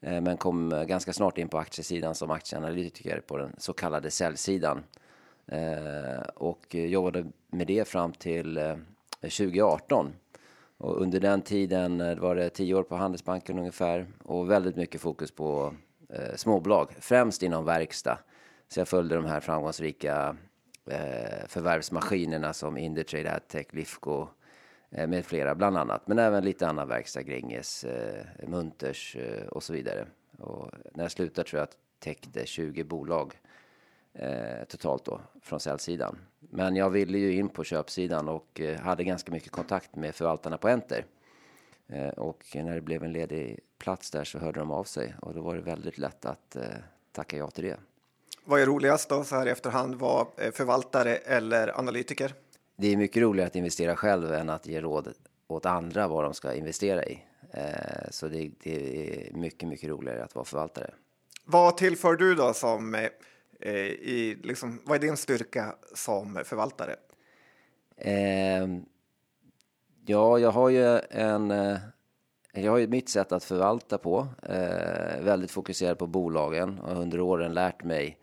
[0.00, 4.82] Eh, men kom ganska snart in på aktiesidan som aktieanalytiker på den så kallade säljsidan.
[5.46, 8.60] Eh, och jobbade med det fram till
[9.20, 10.12] 2018.
[10.78, 15.00] Och under den tiden eh, var det tio år på Handelsbanken ungefär och väldigt mycket
[15.00, 15.74] fokus på
[16.08, 18.18] eh, småbolag, främst inom verkstad.
[18.68, 20.36] Så jag följde de här framgångsrika
[20.90, 24.28] eh, förvärvsmaskinerna som Indutrade, Adtech, Lifco
[24.90, 26.06] eh, med flera bland annat.
[26.06, 30.06] Men även lite annan verkstad, Gränges, eh, Munters eh, och så vidare.
[30.38, 33.34] Och när jag slutade tror jag att täckte 20 bolag
[34.18, 36.18] eh, totalt då från säljsidan.
[36.38, 40.58] Men jag ville ju in på köpsidan och eh, hade ganska mycket kontakt med förvaltarna
[40.58, 41.04] på Enter.
[41.86, 45.34] Eh, och när det blev en ledig plats där så hörde de av sig och
[45.34, 46.62] då var det väldigt lätt att eh,
[47.12, 47.76] tacka ja till det.
[48.44, 49.94] Vad är roligast då så här i efterhand?
[49.94, 52.34] Var förvaltare eller analytiker?
[52.76, 55.14] Det är mycket roligare att investera själv än att ge råd
[55.46, 57.24] åt andra vad de ska investera i.
[57.50, 60.90] Eh, så det, det, är mycket, mycket roligare att vara förvaltare.
[61.44, 63.08] Vad tillför du då som Eh,
[63.60, 66.96] Eh, i, liksom, vad är din styrka som förvaltare?
[67.96, 68.66] Eh,
[70.06, 71.50] ja, jag har ju en...
[71.50, 71.78] Eh,
[72.52, 74.26] jag har ju mitt sätt att förvalta på.
[74.42, 78.18] Eh, väldigt fokuserad på bolagen och under åren lärt mig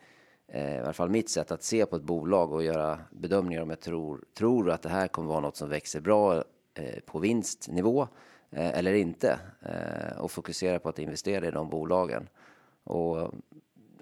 [0.48, 3.70] eh, i alla fall mitt sätt att se på ett bolag och göra bedömningar om
[3.70, 6.36] jag tror, tror att det här kommer vara något som växer bra
[6.74, 8.08] eh, på vinstnivå
[8.52, 9.40] eller inte
[10.18, 12.30] och fokusera på att investera i de bolagen.
[12.84, 13.34] Och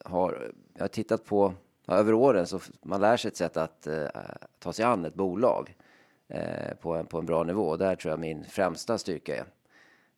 [0.05, 1.53] har, jag har tittat på,
[1.85, 4.07] ja, över åren så man lär sig ett sätt att eh,
[4.59, 5.75] ta sig an ett bolag
[6.27, 7.77] eh, på, en, på en bra nivå.
[7.77, 9.45] Där tror jag min främsta styrka är.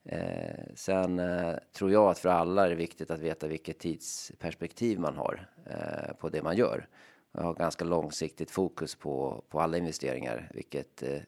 [0.05, 4.99] Eh, sen eh, tror jag att för alla är det viktigt att veta vilket tidsperspektiv
[4.99, 6.87] man har eh, på det man gör.
[7.31, 11.21] Jag har ganska långsiktigt fokus på, på alla investeringar, vilket eh,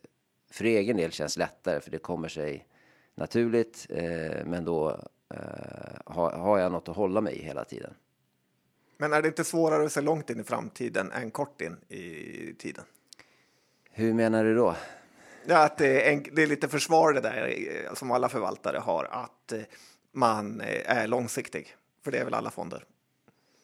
[0.52, 2.68] för egen del känns lättare för det kommer sig
[3.16, 3.88] naturligt.
[3.90, 4.90] Eh, men då
[5.30, 7.94] eh, har, har jag något att hålla mig i hela tiden.
[8.98, 12.54] Men är det inte svårare att se långt in i framtiden än kort in i
[12.54, 12.84] tiden?
[13.92, 14.76] Hur menar du då?
[15.46, 17.56] Ja, att det är, en, det är lite försvar det där
[17.88, 19.60] eh, som alla förvaltare har, att eh,
[20.12, 21.76] man eh, är långsiktig.
[22.04, 22.86] För det är väl alla fonder?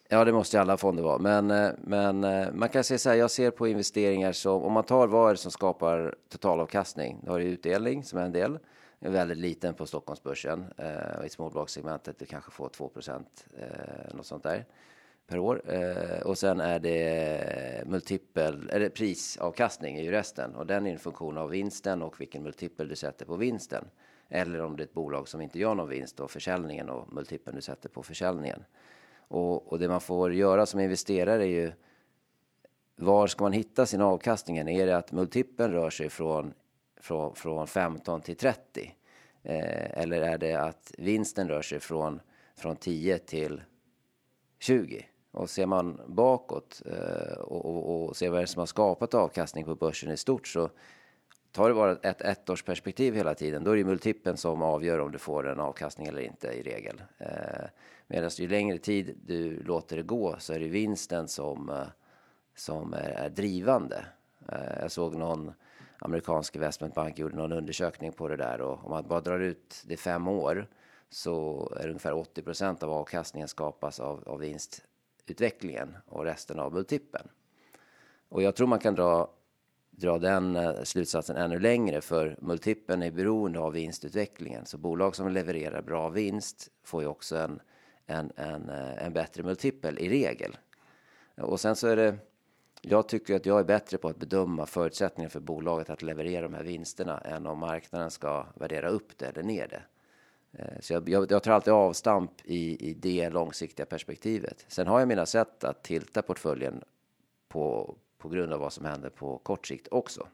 [0.08, 1.18] Ja, det måste ju alla fonder vara.
[1.18, 2.20] Men, men
[2.60, 5.34] man kan säga så här, jag ser på investeringar som, om man tar vad är
[5.34, 7.20] det som skapar totalavkastning?
[7.24, 8.60] Då har du utdelning som är en del,
[9.00, 10.66] är väldigt liten på Stockholmsbörsen.
[10.78, 14.66] Eh, I småbolagssegmentet du kanske får 2 procent, eh, något sånt där
[15.28, 15.72] per år.
[15.74, 20.56] Eh, och sen är det multipel, eller prisavkastning är ju resten.
[20.56, 23.86] Och den är en funktion av vinsten och vilken multipel du sätter på vinsten.
[24.30, 27.56] Eller om det är ett bolag som inte gör någon vinst och försäljningen och multipeln
[27.56, 28.64] du sätter på försäljningen.
[29.16, 31.72] Och, och det man får göra som investerare är ju
[32.96, 34.58] var ska man hitta sin avkastning?
[34.58, 36.54] Är det att multipeln rör sig från,
[37.02, 38.96] från, från 15 till 30?
[39.44, 42.20] Eh, eller är det att vinsten rör sig från,
[42.56, 43.62] från 10 till
[44.60, 45.06] 20?
[45.34, 49.14] Och ser man bakåt eh, och, och, och ser vad det är som har skapat
[49.14, 50.70] avkastning på börsen i stort så
[51.52, 55.18] tar det bara ett ettårsperspektiv hela tiden, då är det multipeln som avgör om du
[55.18, 57.02] får en avkastning eller inte i regel.
[57.18, 57.66] Eh,
[58.08, 61.88] Medan ju längre tid du låter det gå så är det vinsten som, eh,
[62.56, 64.06] som är, är drivande.
[64.50, 65.54] Eh, jag såg någon
[66.00, 69.98] amerikansk investmentbank gjorde någon undersökning på det där och om man bara drar ut det
[69.98, 70.68] fem år
[71.10, 74.82] så är det ungefär 80% av avkastningen skapas av, av vinst
[75.28, 77.28] utvecklingen och resten av multipeln.
[78.30, 79.30] Och jag tror man kan dra,
[79.92, 84.66] dra den eh, slutsatsen ännu längre för multipeln är beroende av vinstutvecklingen.
[84.66, 87.62] Så bolag som levererar bra vinst får ju också en,
[88.06, 90.58] en, en, eh, en bättre multipel i regel.
[91.38, 92.18] Och sen så är det
[92.86, 96.54] jag tycker att jag är bättre på att bedöma förutsättningar för bolaget att leverera de
[96.54, 99.82] här vinsterna än om marknaden ska värdera upp det eller ner det.
[100.54, 104.66] Eh, så jag, jag, jag tar alltid avstamp i, i det långsiktiga perspektivet.
[104.68, 106.84] Sen har jag mina sätt att tilta portföljen
[107.48, 110.28] på, på grund av vad som händer på kort sikt också.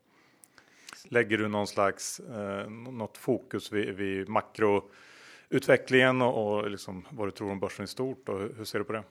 [1.04, 7.32] lägger du någon slags eh, något fokus vid, vid makroutvecklingen och, och liksom vad du
[7.32, 9.04] tror om börsen i stort och hur, hur ser du på det?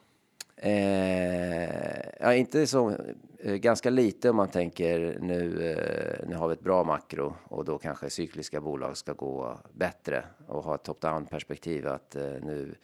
[0.61, 2.97] Eh, ja, inte så,
[3.39, 7.65] eh, ganska lite om man tänker nu, eh, nu har vi ett bra makro och
[7.65, 12.75] då kanske cykliska bolag ska gå bättre och ha ett top-down perspektiv att eh, nu,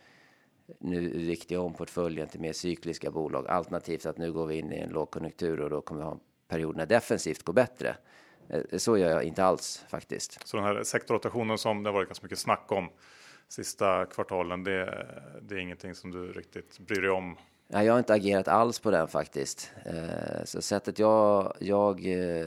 [0.79, 4.73] nu riktar jag om portföljen till mer cykliska bolag alternativt att nu går vi in
[4.73, 7.97] i en lågkonjunktur och då kommer vi ha en period när defensivt går bättre.
[8.49, 10.49] Eh, så gör jag inte alls faktiskt.
[10.49, 12.89] Så den här sektorrotationen som det har varit ganska mycket snack om
[13.49, 15.07] sista kvartalen, det,
[15.43, 17.37] det är ingenting som du riktigt bryr dig om?
[17.69, 19.71] Nej, jag har inte agerat alls på den faktiskt.
[19.85, 22.47] Eh, så sättet jag, jag eh,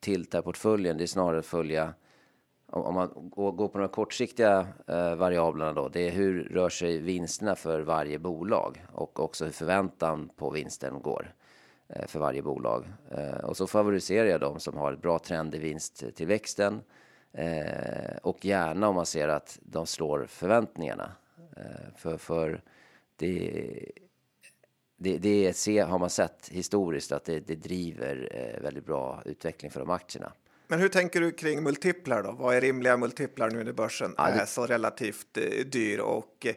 [0.00, 1.94] tiltar portföljen, det är snarare att följa
[2.72, 7.56] om man går på de kortsiktiga eh, variablerna då, det är hur rör sig vinsterna
[7.56, 11.34] för varje bolag och också hur förväntan på vinsten går
[12.06, 12.84] för varje bolag.
[13.42, 16.80] Och så favoriserar jag de som har ett bra trend i vinsttillväxten
[18.22, 21.12] och gärna om man ser att de slår förväntningarna.
[21.96, 22.62] För, för
[23.16, 23.92] det
[24.96, 29.70] det, det se, har man sett historiskt att det, det driver eh, väldigt bra utveckling
[29.70, 30.32] för de aktierna.
[30.68, 32.32] Men hur tänker du kring multiplar då?
[32.32, 34.40] Vad är rimliga multiplar nu när börsen ja, det...
[34.40, 36.54] är så relativt eh, dyr och eh,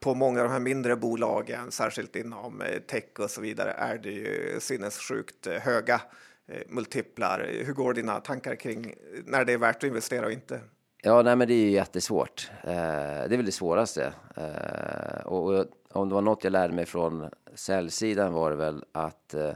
[0.00, 3.98] på många av de här mindre bolagen, särskilt inom eh, tech och så vidare, är
[3.98, 6.00] det ju sinnessjukt eh, höga
[6.48, 7.50] eh, multiplar.
[7.64, 10.60] Hur går dina tankar kring när det är värt att investera och inte?
[11.02, 12.50] Ja, nej, men det är ju jättesvårt.
[12.64, 14.12] Eh, det är väl det svåraste.
[14.36, 19.34] Eh, och om det var något jag lärde mig från säljsidan var det väl att
[19.34, 19.52] eh,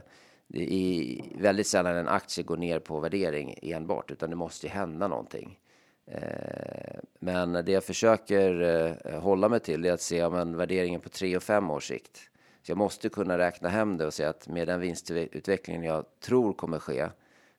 [0.47, 4.73] det är väldigt sällan en aktie går ner på värdering enbart, utan det måste ju
[4.73, 5.59] hända någonting.
[6.05, 8.61] Eh, men det jag försöker
[9.05, 11.87] eh, hålla mig till är att se om en värderingen på tre och fem års
[11.87, 12.17] sikt.
[12.63, 16.53] Så jag måste kunna räkna hem det och säga att med den vinstutvecklingen jag tror
[16.53, 17.09] kommer ske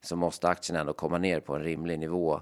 [0.03, 2.41] så måste aktien ändå komma ner på en rimlig nivå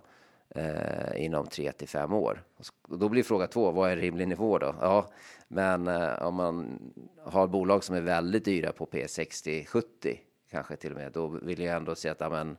[0.55, 2.43] eh, inom tre till fem år.
[2.89, 4.75] Och då blir fråga två, vad är rimlig nivå då?
[4.81, 5.09] Ja,
[5.49, 6.79] men eh, om man
[7.23, 11.61] har bolag som är väldigt dyra på P60, 70 kanske till och med, då vill
[11.61, 12.57] jag ändå se att ja, men,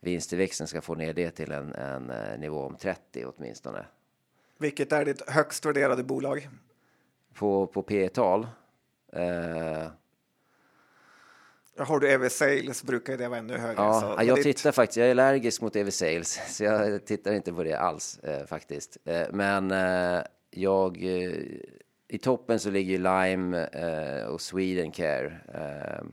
[0.00, 3.86] vinsttillväxten ska få ner det till en, en eh, nivå om 30 åtminstone.
[4.58, 6.48] Vilket är ditt högst värderade bolag?
[7.34, 8.46] På, på P-tal?
[9.12, 9.86] Eh,
[11.78, 13.82] har du EV Sales brukar det vara ännu högre.
[13.82, 14.44] Ja, så, jag ditt...
[14.44, 18.18] tittar faktiskt, jag är allergisk mot EV Sales, så jag tittar inte på det alls
[18.18, 18.96] eh, faktiskt.
[19.04, 21.32] Eh, men eh, jag, eh,
[22.08, 25.40] i toppen så ligger Lime eh, och Swedencare.
[25.54, 26.06] Eh,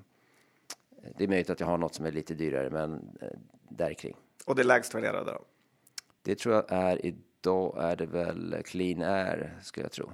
[1.18, 3.18] det är möjligt att jag har något som är lite dyrare, men
[3.70, 4.16] där kring.
[4.46, 5.42] Och det lägst värderade då?
[6.22, 10.12] Det tror jag är idag är det väl Clean Air skulle jag tro.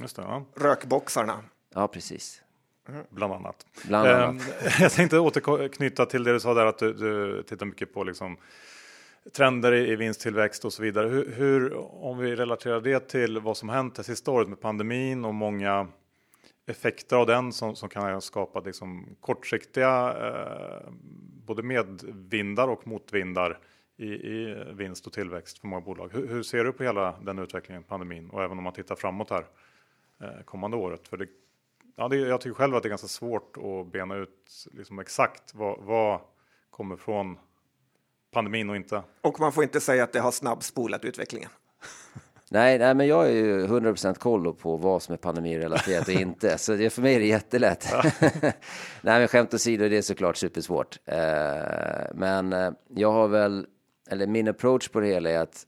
[0.00, 0.22] Just det.
[0.22, 0.44] Ja.
[0.54, 1.44] Rökboxarna.
[1.74, 2.42] Ja, precis.
[2.88, 3.04] Mm.
[3.10, 3.66] Bland annat.
[3.86, 4.28] Bland annat.
[4.30, 4.40] Um,
[4.80, 8.36] jag tänkte återknyta till det du sa där att du, du tittar mycket på liksom
[9.32, 11.08] trender i, vinsttillväxt och så vidare.
[11.08, 11.74] Hur, hur,
[12.04, 15.88] om vi relaterar det till vad som hänt det sista året med pandemin och många
[16.66, 20.92] effekter av den som, som kan ha skapat liksom kortsiktiga eh,
[21.46, 23.58] både medvindar och motvindar
[23.96, 26.10] i, i, vinst och tillväxt för många bolag.
[26.12, 29.30] Hur, hur, ser du på hela den utvecklingen, pandemin och även om man tittar framåt
[29.30, 29.44] här
[30.20, 31.08] eh, kommande året?
[31.08, 31.26] För det
[32.00, 35.54] Ja, det, jag tycker själv att det är ganska svårt att bena ut liksom exakt
[35.54, 36.20] vad, vad
[36.70, 37.38] kommer från
[38.32, 39.02] pandemin och inte.
[39.20, 41.50] Och man får inte säga att det har snabbspolat utvecklingen.
[42.50, 46.58] Nej, nej, men jag är ju 100% koll på vad som är pandemirelaterat och inte,
[46.58, 47.88] så det, för mig är det jättelätt.
[47.92, 48.02] Ja.
[49.02, 50.98] nej, men skämt åsido, det är såklart supersvårt.
[51.04, 51.18] Eh,
[52.14, 53.66] men eh, jag har väl,
[54.10, 55.66] eller min approach på det hela är att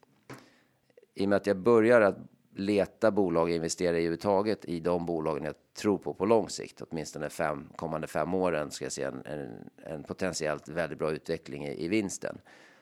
[1.14, 2.18] i och med att jag börjar att
[2.60, 6.82] leta bolag och investera i överhuvudtaget i de bolagen jag tror på på lång sikt,
[6.82, 11.66] åtminstone fem, kommande fem åren ska jag se en, en, en potentiellt väldigt bra utveckling
[11.66, 12.38] i, i, vinsten.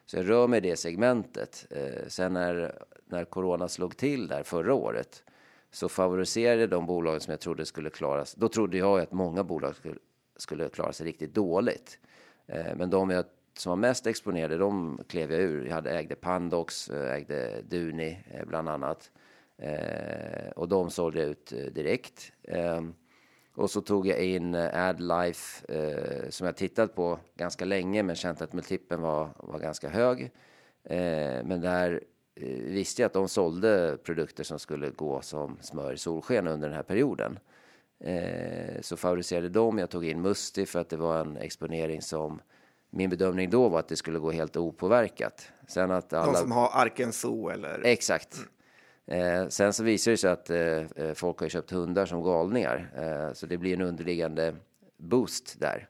[0.06, 1.66] Så jag rör mig i det segmentet.
[1.70, 5.24] Eh, sen när, när corona slog till där förra året
[5.70, 8.40] så favoriserade de bolagen som jag trodde skulle klara sig.
[8.40, 9.94] Då trodde jag att många bolag skulle,
[10.36, 11.98] skulle klara sig riktigt dåligt.
[12.46, 13.24] Eh, men de jag
[13.58, 15.66] som var mest exponerade, de klev jag ur.
[15.66, 19.10] Jag hade ägde Pandox, eh, ägde Duni eh, bland annat.
[19.58, 22.32] Eh, och de sålde ut eh, direkt.
[22.42, 22.82] Eh,
[23.54, 28.42] och så tog jag in AdLife eh, som jag tittat på ganska länge men känt
[28.42, 30.22] att multipeln var, var ganska hög.
[30.84, 32.00] Eh, men där
[32.34, 36.68] eh, visste jag att de sålde produkter som skulle gå som smör i solsken under
[36.68, 37.38] den här perioden.
[38.80, 39.78] så favoriserade dem.
[39.78, 42.40] Jag tog in Musti för att det var en exponering som
[42.90, 45.50] min bedömning då var att det skulle gå helt opåverkat.
[45.68, 46.32] Sen att alla...
[46.32, 47.80] De som har Arkenso eller?
[47.84, 48.38] Exakt.
[49.08, 52.90] Eh, sen så visar det sig att eh, eh folk har köpt hundar som galningar,
[52.96, 54.54] eh, så det blir en underliggande
[54.96, 55.88] boost där.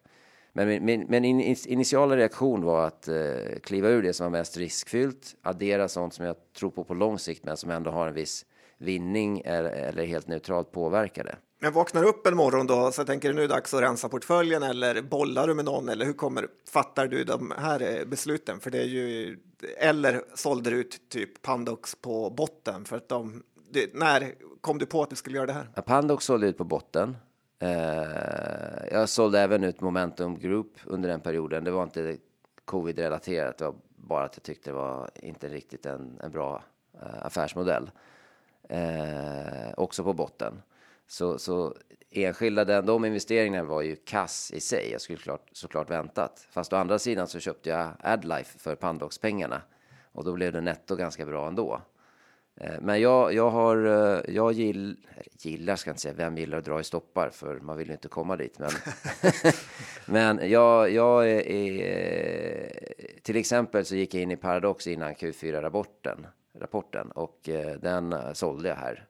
[0.53, 4.57] Men min, min, min initiala reaktion var att eh, kliva ur det som var mest
[4.57, 8.15] riskfyllt, addera sånt som jag tror på på lång sikt men som ändå har en
[8.15, 8.47] viss
[8.79, 11.37] vinning eller, eller helt neutralt påverkade.
[11.61, 13.83] Jag Men vaknar upp en morgon då, så tänker du nu är det dags att
[13.83, 18.05] rensa portföljen eller bollar du med någon eller hur kommer, fattar du de här eh,
[18.05, 18.61] besluten?
[18.61, 19.39] För det är ju,
[19.79, 24.87] eller sålde du ut typ Pandox på botten för att de, det, när kom du
[24.87, 25.69] på att du skulle göra det här?
[25.75, 27.17] Ja, Pandox sålde ut på botten.
[27.59, 31.65] Eh, jag sålde även ut Momentum Group under den perioden.
[31.65, 32.17] Det var inte
[32.65, 36.63] covid-relaterat, det var bara att jag tyckte det var inte riktigt en, en bra
[36.95, 37.91] eh, affärsmodell.
[38.69, 40.63] Eh, också på botten.
[41.09, 41.75] Så, så
[42.11, 44.91] enskilda, den, de investeringarna var ju kass i sig.
[44.93, 46.47] Jag skulle klart, såklart väntat.
[46.51, 49.63] Fast å andra sidan så köpte jag Adlife för Pandox-pengarna.
[50.13, 51.81] Och då blev det netto ganska bra ändå.
[52.57, 54.97] Eh, men jag, jag har, eh, jag gill,
[55.39, 57.31] gillar, ska jag inte säga, vem gillar att dra i stoppar?
[57.31, 58.59] För man vill ju inte komma dit.
[58.59, 58.71] Men,
[60.07, 66.27] men jag, jag är, är, till exempel så gick jag in i Paradox innan Q4-rapporten.
[66.55, 69.09] Rapporten, och eh, den sålde jag här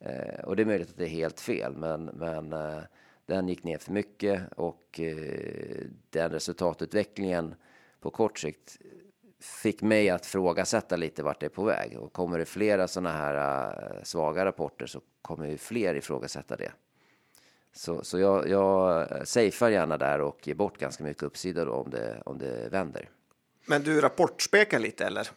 [0.00, 2.82] Eh, och det är möjligt att det är helt fel, men, men eh,
[3.26, 7.54] den gick ner för mycket och eh, den resultatutvecklingen
[8.00, 8.78] på kort sikt
[9.40, 11.98] fick mig att frågasätta lite vart det är på väg.
[11.98, 13.34] Och kommer det flera sådana här
[13.94, 16.72] uh, svaga rapporter så kommer ju fler ifrågasätta det.
[17.72, 21.72] Så, så jag, jag eh, safear gärna där och ger bort ganska mycket uppsida då
[21.72, 23.10] om det, om det vänder.
[23.66, 25.28] Men du rapportspekar lite eller?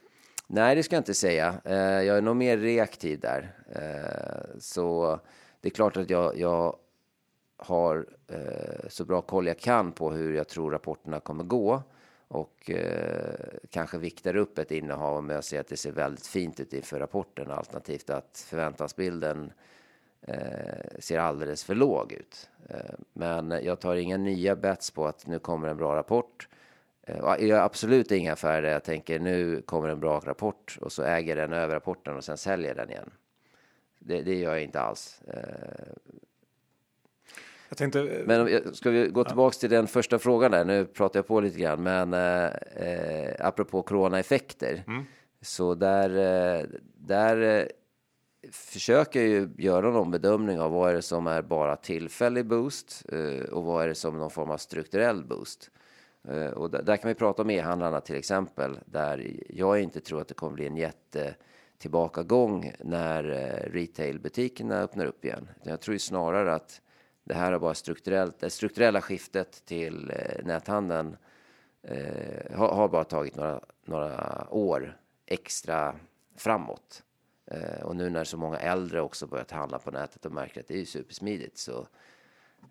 [0.52, 1.62] Nej, det ska jag inte säga.
[1.66, 3.54] Eh, jag är nog mer reaktiv där.
[3.72, 5.20] Eh, så
[5.62, 6.76] det är klart att jag, jag
[7.58, 11.84] har eh, så bra koll jag kan på hur jag tror rapporterna kommer gå
[12.28, 12.72] och
[13.70, 17.00] kanske viktar upp ett innehav om jag ser att det ser väldigt fint ut inför
[17.00, 19.52] rapporten alternativt att förväntansbilden
[21.00, 22.50] ser alldeles för låg ut.
[23.14, 26.59] men jag tar inga nya bets på att nu kommer en bra rapport Eh,
[27.18, 31.04] jag gör absolut inga affärer där jag tänker nu kommer en bra rapport och så
[31.04, 33.12] äger den över rapporten och sen säljer den igen.
[34.00, 35.22] Det, det gör jag inte alls.
[35.28, 35.94] Eh.
[37.70, 39.60] Jag tänkte, men ska vi gå tillbaks ja.
[39.60, 40.66] till den första frågan där?
[40.66, 44.84] Nu pratar jag på lite grann, men eh, apropå coronaeffekter.
[44.88, 45.04] Mm.
[45.42, 46.66] Så där, eh,
[46.98, 47.68] där
[48.52, 53.06] försöker jag ju göra någon bedömning av vad är det som är bara tillfällig boost
[53.52, 55.72] och vad är det som någon form av strukturell boost.
[56.28, 60.28] Eh, och där, kan vi prata om e-handlarna till exempel, där jag inte tror att
[60.28, 61.36] det kommer bli en jätte
[61.78, 65.50] tillbakagång när eh, retailbutikerna öppnar upp igen.
[65.64, 66.82] Jag tror ju snarare att
[67.24, 71.18] det här har bara strukturellt, det strukturella skiftet till eh, näthandeln
[71.82, 75.96] eh, har, har, bara tagit några, några år extra
[76.36, 77.04] framåt.
[77.46, 80.68] Eh, och nu när så många äldre också börjat handla på nätet och märker att
[80.68, 81.88] det är supersmidigt så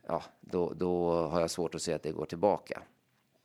[0.07, 2.83] ja, då, då har jag svårt att se att det går tillbaka.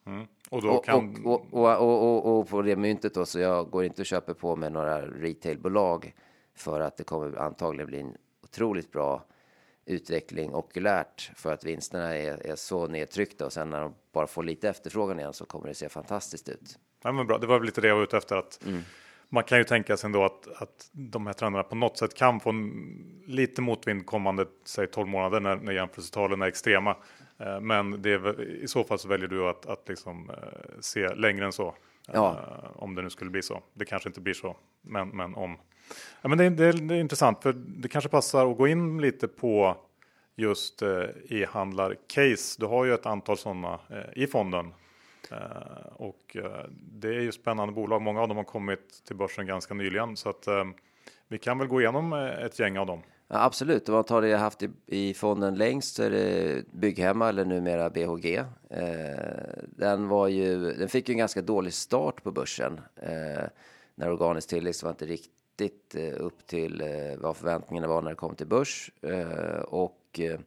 [0.06, 0.28] Mm.
[0.50, 1.26] Och, då kan...
[1.26, 4.56] och, och, och, och, på det myntet då, så jag går inte och köper på
[4.56, 6.14] mig några retailbolag
[6.56, 9.26] för att det kommer antagligen bli en otroligt bra
[9.86, 14.44] utveckling okulärt för att vinsterna är, är så nedtryckta och sen när de bara får
[14.44, 16.80] lite efterfrågan igen så kommer det se fantastiskt ut.
[17.04, 17.38] Ja, men bra.
[17.38, 18.82] Det var väl lite det jag var ute efter att mm.
[19.30, 22.40] man kan ju tänka sig ändå att, att de här trenderna på något sätt kan
[22.40, 26.96] få en, lite motvind kommande säg 12 månader när, när jämförelsetalen är extrema.
[27.46, 31.16] Eh, men det är, i så fall så väljer du att, att liksom, eh, se
[31.16, 31.76] längre än så.
[32.08, 32.32] Ja.
[32.32, 33.64] Eh, om det nu skulle bli så.
[33.74, 35.58] Det kanske inte blir så, men, men om.
[36.22, 39.28] Ja, men det, det, det är intressant för det kanske passar att gå in lite
[39.28, 39.78] på
[40.36, 40.82] just
[41.30, 42.60] e-handlar-case.
[42.60, 43.80] Du har ju ett antal sådana
[44.16, 44.74] i fonden.
[45.92, 46.38] och
[46.72, 48.02] det är ju spännande bolag.
[48.02, 50.48] Många av dem har kommit till börsen ganska nyligen så att
[51.28, 53.02] vi kan väl gå igenom ett gäng av dem.
[53.28, 56.64] Ja, absolut, om man tar det jag haft i, i fonden längst så är det
[56.72, 58.38] Bygghemma eller numera BHG.
[58.70, 63.44] Eh, den, var ju, den fick ju en ganska dålig start på börsen eh,
[63.96, 68.16] när organisk tillväxt var inte riktigt eh, upp till eh, vad förväntningarna var när det
[68.16, 68.92] kom till börs.
[69.02, 70.40] Eh, och eh,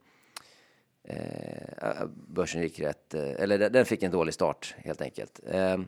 [1.05, 5.41] eh börsen gick rätt, eh, eller den fick en dålig start helt enkelt.
[5.47, 5.79] Eh,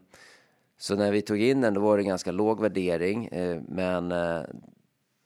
[0.79, 3.29] så när vi tog in den då var det ganska låg värdering,
[3.69, 4.13] men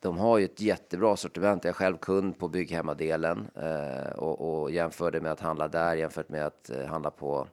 [0.03, 1.65] de har ju ett jättebra sortiment.
[1.65, 6.29] Jag är själv kund på bygghemmadelen eh, och, och jämförde med att handla där jämfört
[6.29, 7.49] med att eh, handla på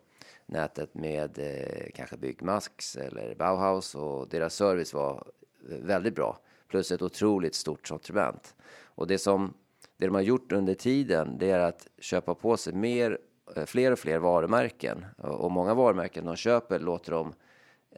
[0.46, 5.24] nätet med eh, kanske Byggmax eller Bauhaus och deras service var
[5.70, 6.38] eh, väldigt bra.
[6.68, 8.56] Plus ett otroligt stort sortiment.
[8.84, 9.54] Och det som
[9.98, 13.18] det de har gjort under tiden det är att köpa på sig mer,
[13.56, 15.06] eh, fler och fler varumärken.
[15.18, 17.34] Och, och många varumärken de köper låter de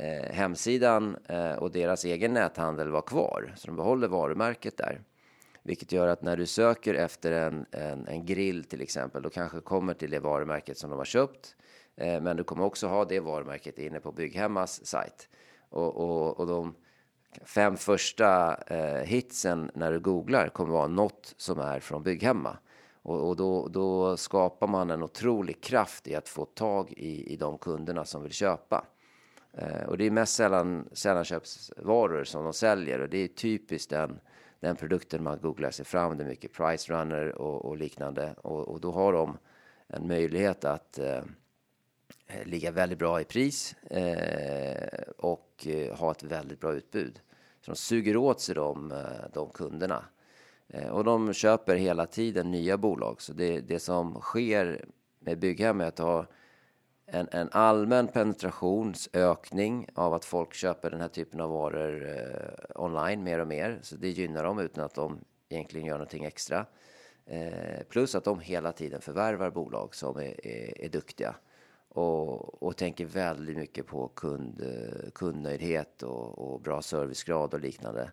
[0.01, 3.53] eh, hemsidan eh, och deras egen näthandel var kvar.
[3.57, 5.01] Så de behåller varumärket där.
[5.63, 9.59] Vilket gör att när du söker efter en, en, en grill till exempel, då kanske
[9.59, 11.55] kommer till det varumärket som de har köpt.
[11.95, 15.29] Eh, men du kommer också ha det varumärket inne på Bygghemmas sajt.
[15.69, 16.75] Och, och, och de
[17.43, 22.57] fem första eh, hitsen när du googlar kommer vara något som är från Bygghemma.
[23.03, 27.35] Och, och då, då, skapar man en otrolig kraft i att få tag i, i
[27.35, 28.85] de kunderna som vill köpa.
[29.53, 34.19] Eh, och det är mest sällan sällanköpsvaror som de säljer och det är typiskt den,
[34.59, 36.17] den produkten man googlar sig fram.
[36.17, 39.37] Det är mycket price runner och, och liknande och, och, då har de
[39.87, 41.21] en möjlighet att eh,
[42.43, 47.19] ligga väldigt bra i pris eh, och eh, ha ett väldigt bra utbud.
[47.61, 50.03] Så de suger åt sig de, eh, de kunderna.
[50.67, 53.21] Eh, och de köper hela tiden nya bolag.
[53.21, 54.85] Så det, det som sker
[55.19, 56.25] med Bygghem är att ha
[57.13, 63.23] en, en allmän penetrationsökning av att folk köper den här typen av varor eh, online
[63.23, 63.79] mer och mer.
[63.81, 66.65] Så det gynnar dem utan att de egentligen gör någonting extra.
[67.25, 71.35] Eh, plus att de hela tiden förvärvar bolag som är, är, är duktiga
[71.89, 78.11] och, och, tänker väldigt mycket på kund, eh, kundnöjdhet och, och bra servicegrad och liknande.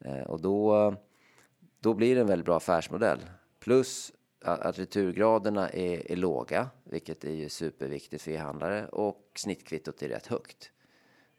[0.00, 0.94] Eh, och då,
[1.80, 3.18] då blir det en väldigt bra affärsmodell.
[3.60, 4.12] Plus
[4.44, 10.26] att returgraderna är, är låga, vilket är ju superviktigt för e-handlare och snittkvittot är rätt
[10.26, 10.70] högt.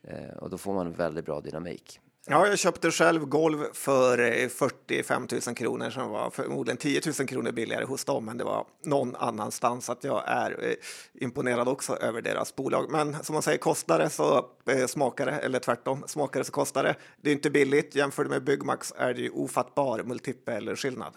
[0.03, 1.99] Eh, och då får man väldigt bra dynamik.
[2.25, 7.27] Ja, jag köpte själv golv för eh, 45 000 kronor som var förmodligen 10 000
[7.27, 9.89] kronor billigare hos dem, men det var någon annanstans.
[9.89, 10.73] Att jag är eh,
[11.13, 12.91] imponerad också över deras bolag.
[12.91, 16.51] Men som man säger, kostar det så eh, smakar det, eller tvärtom, smakar det så
[16.51, 16.95] kostar det.
[17.21, 17.95] Det är inte billigt.
[17.95, 21.13] Jämfört med Byggmax är det ju ofattbar multipel skillnad.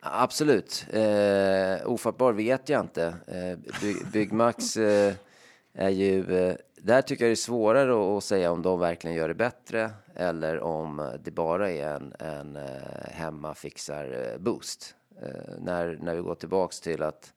[0.00, 0.86] Absolut.
[0.92, 3.14] Eh, ofattbar vet jag inte.
[3.26, 5.14] Eh, By Byggmax eh,
[5.72, 6.38] är ju...
[6.38, 9.90] Eh, där tycker jag det är svårare att säga om de verkligen gör det bättre
[10.14, 12.62] eller om det bara är en, en eh,
[13.10, 14.94] hemmafixar-boost.
[15.22, 17.32] Eh, eh, när, när vi går tillbaks till att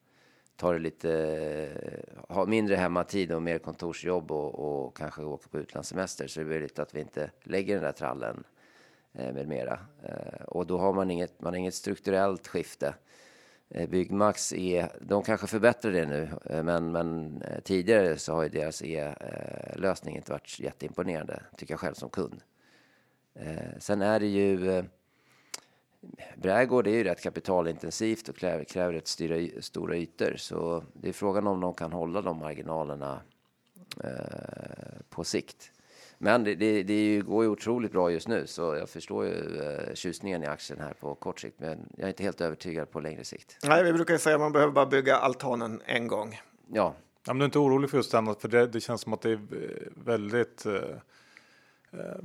[0.55, 5.59] ta det lite, eh, ha mindre hemmatid och mer kontorsjobb och, och kanske åka på
[5.59, 8.43] utlandssemester så är det möjligt att vi inte lägger den där trallen
[9.13, 9.79] Eh, med mera.
[10.03, 12.95] Eh, och då har man inget, man har inget strukturellt skifte
[13.69, 16.29] eh, Byggmax är, de kanske förbättrar det nu,
[16.63, 22.09] men, men tidigare så har ju deras e-lösning inte varit jätteimponerande, tycker jag själv som
[22.09, 22.41] kund.
[23.79, 24.83] Sen är det ju,
[26.35, 31.13] Brädgård är ju rätt kapitalintensivt och kräver, kräver rätt styra, stora ytor, så det är
[31.13, 33.21] frågan om de kan hålla de marginalerna
[35.09, 35.71] på sikt.
[36.21, 39.93] Men det, det, det går ju otroligt bra just nu, så jag förstår ju eh,
[39.93, 41.59] tjusningen i aktien här på kort sikt.
[41.59, 43.57] Men jag är inte helt övertygad på längre sikt.
[43.63, 46.41] Nej, vi brukar ju säga att man behöver bara bygga altanen en gång.
[46.67, 46.95] Ja.
[47.25, 49.21] ja men du är inte orolig för just den, för det, det känns som att
[49.21, 50.73] det är eh, väldigt eh,
[51.91, 52.19] eh,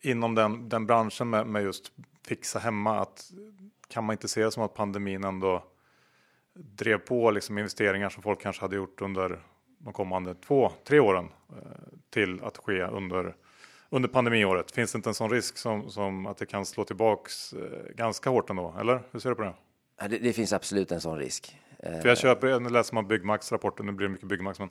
[0.00, 1.92] inom den, den branschen med, med just
[2.26, 3.00] fixa hemma.
[3.00, 3.30] Att
[3.88, 5.64] kan man inte se det som att pandemin ändå
[6.54, 9.42] drev på liksom investeringar som folk kanske hade gjort under
[9.78, 11.56] de kommande två, tre åren eh,
[12.10, 13.34] till att ske under,
[13.90, 14.70] under pandemiåret?
[14.70, 18.30] Finns det inte en sån risk som, som att det kan slå tillbaks eh, ganska
[18.30, 18.74] hårt ändå?
[18.80, 19.54] Eller hur ser du på det?
[20.08, 21.56] Det, det finns absolut en sån risk.
[21.82, 24.68] För jag köper, nu läser man Byggmax rapporten, nu blir det mycket Byggmax, men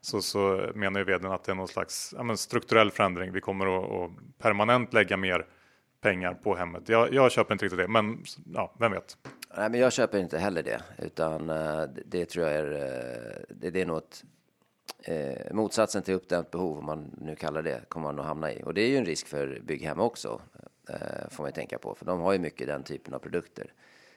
[0.00, 3.32] så, så menar ju vdn att det är någon slags ja, strukturell förändring.
[3.32, 5.46] Vi kommer att, att, permanent lägga mer
[6.00, 6.88] pengar på hemmet.
[6.88, 9.16] Jag, jag köper inte riktigt det, men ja, vem vet?
[9.56, 11.46] Nej, men jag köper inte heller det, utan
[12.06, 12.64] det, tror jag är,
[13.48, 14.24] det, det är nog ett
[14.98, 18.62] eh, motsatsen till uppdämt behov, om man nu kallar det, kommer man att hamna i.
[18.62, 20.40] Och det är ju en risk för Bygghem också,
[20.88, 23.72] eh, får man tänka på, för de har ju mycket den typen av produkter.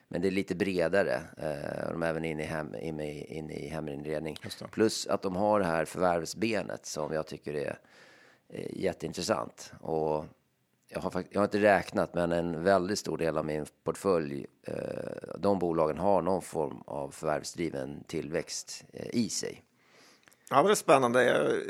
[0.08, 1.14] Men det är lite bredare.
[1.14, 4.36] Eh, de är även inne i, hem, inne i, inne i heminredning.
[4.70, 7.78] Plus att de har det här förvärvsbenet som jag tycker är
[8.48, 9.72] eh, jätteintressant.
[9.80, 10.24] Och
[10.88, 14.74] jag har, jag har inte räknat, men en väldigt stor del av min portfölj, eh,
[15.38, 19.62] de bolagen har någon form av förvärvsdriven tillväxt eh, i sig.
[20.52, 21.24] Ja, det är spännande.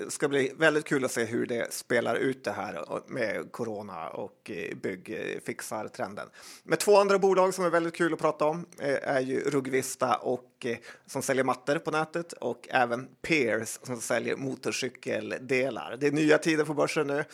[0.05, 4.09] Det ska bli väldigt kul att se hur det spelar ut det här med corona
[4.09, 6.29] och eh, byggfixartrenden.
[6.65, 10.17] Med två andra bolag som är väldigt kul att prata om eh, är ju Rugvista
[10.17, 10.77] och eh,
[11.07, 15.97] som säljer mattor på nätet och även Peers som säljer motorcykeldelar.
[16.01, 17.25] Det är nya tider på börsen nu.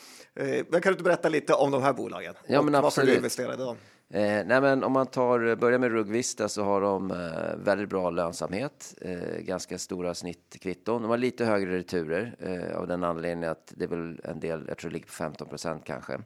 [0.69, 2.35] Men kan du inte berätta lite om de här bolagen?
[2.47, 3.77] Ja, men och varför du investerade i dem?
[4.11, 7.89] Eh, nej men om man tar, eh, börjar med Rugvista så har de eh, väldigt
[7.89, 11.03] bra lönsamhet, eh, ganska stora snittkvitton.
[11.03, 14.65] De har lite högre returer eh, av den anledningen att det är väl en del,
[14.69, 16.19] jag tror det ligger på 15 procent kanske.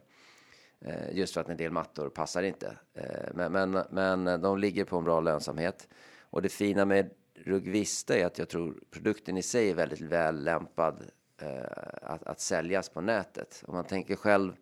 [0.79, 2.77] Eh, just för att en del mattor passar inte.
[2.93, 5.87] Eh, men, men, men de ligger på en bra lönsamhet.
[6.21, 10.43] Och det fina med Rugvista är att jag tror produkten i sig är väldigt väl
[10.43, 11.03] lämpad
[11.41, 11.63] eh,
[12.01, 13.63] att, att säljas på nätet.
[13.67, 14.53] Om man tänker själv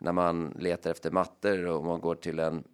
[0.00, 2.64] när man letar efter mattor och man går till en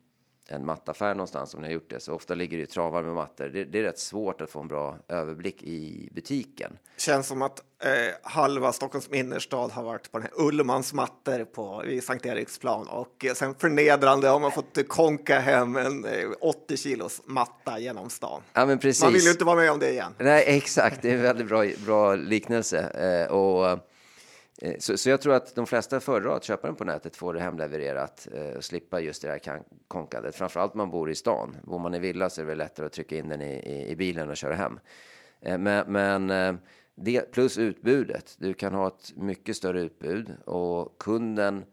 [0.49, 3.15] en mattaffär någonstans om ni har gjort det, så ofta ligger det ju travar med
[3.15, 3.45] mattor.
[3.45, 6.79] Det, det, är rätt svårt att få en bra överblick i butiken.
[6.97, 7.91] Känns som att eh,
[8.23, 13.25] halva Stockholms innerstad har varit på den här Ullmans mattor på vid Sankt Eriksplan och
[13.25, 16.11] eh, sen förnedrande har man fått konka hem en eh,
[16.41, 18.43] 80 kilos matta genom stan.
[18.53, 19.03] Ja, men precis.
[19.03, 20.15] Man vill ju inte vara med om det igen.
[20.19, 21.03] Nej, exakt.
[21.03, 22.81] Det är en väldigt bra, bra liknelse.
[22.81, 23.79] Eh, och
[24.63, 27.33] Eh, så, så, jag tror att de flesta föredrar att köpa den på nätet, få
[27.33, 30.35] det hemlevererat eh, och slippa just det här konkandet.
[30.35, 31.57] Framförallt om man bor i stan.
[31.63, 33.97] Bor man i villa så är det lättare att trycka in den i, i, i
[33.97, 34.81] bilen och köra hem.
[35.41, 36.55] Eh, men, men eh,
[36.95, 38.37] det, plus utbudet.
[38.39, 41.65] Du kan ha ett mycket större utbud och kunden.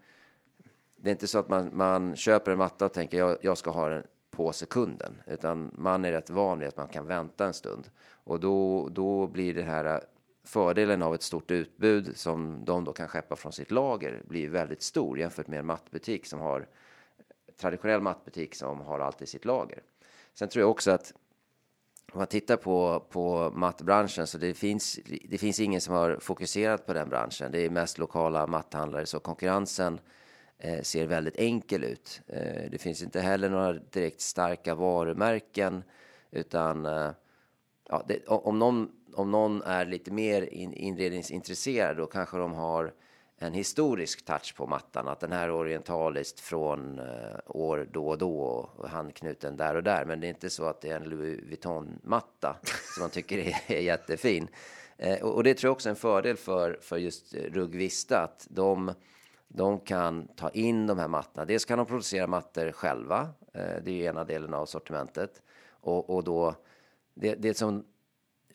[0.96, 3.72] Det är inte så att man, man köper en matta och tänker jag, jag ska
[3.72, 7.54] ha den på sekunden, utan man är rätt van vid att man kan vänta en
[7.54, 7.90] stund
[8.24, 10.02] och då, då blir det här
[10.44, 14.82] fördelen av ett stort utbud som de då kan skeppa från sitt lager blir väldigt
[14.82, 16.68] stor jämfört med en mattbutik som har
[17.58, 19.84] traditionell mattbutik som har allt i sitt lager.
[20.34, 21.14] Sen tror jag också att
[22.12, 26.86] om man tittar på, på mattbranschen så det finns, det finns ingen som har fokuserat
[26.86, 27.52] på den branschen.
[27.52, 30.00] Det är mest lokala matthandlare så konkurrensen
[30.58, 32.22] eh, ser väldigt enkel ut.
[32.28, 35.84] Eh, det finns inte heller några direkt starka varumärken
[36.32, 37.12] utan eh,
[37.90, 40.42] ja, det, om någon om någon är lite mer
[40.74, 42.94] inredningsintresserad då kanske de har
[43.38, 45.08] en historisk touch på mattan.
[45.08, 47.06] Att den här är orientaliskt från eh,
[47.46, 48.40] år då och då
[48.76, 50.06] och handknuten där och där.
[50.06, 52.56] Men det är inte så att det är en Louis Vuitton-matta
[52.96, 54.48] som man tycker är, är jättefin.
[54.98, 58.20] Eh, och, och, det tror jag också är en fördel för, för just eh, Rugvista.
[58.20, 58.94] Att de,
[59.48, 61.46] de kan ta in de här mattorna.
[61.46, 63.30] Dels kan de producera mattor själva.
[63.54, 65.42] Det är ju ena delen av sortimentet.
[65.70, 66.56] Och, och då,
[67.14, 67.86] det, det som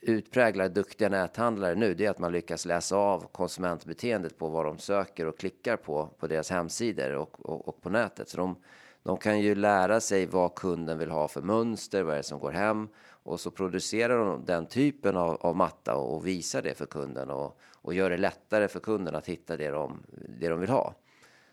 [0.01, 4.79] utpräglade duktiga näthandlare nu, det är att man lyckas läsa av konsumentbeteendet på vad de
[4.79, 8.29] söker och klickar på på deras hemsidor och, och, och på nätet.
[8.29, 8.57] Så de,
[9.03, 12.39] de kan ju lära sig vad kunden vill ha för mönster, vad är det som
[12.39, 12.89] går hem
[13.23, 17.31] och så producerar de den typen av, av matta och, och visar det för kunden
[17.31, 20.03] och, och gör det lättare för kunden att hitta det de,
[20.41, 20.95] det de vill ha.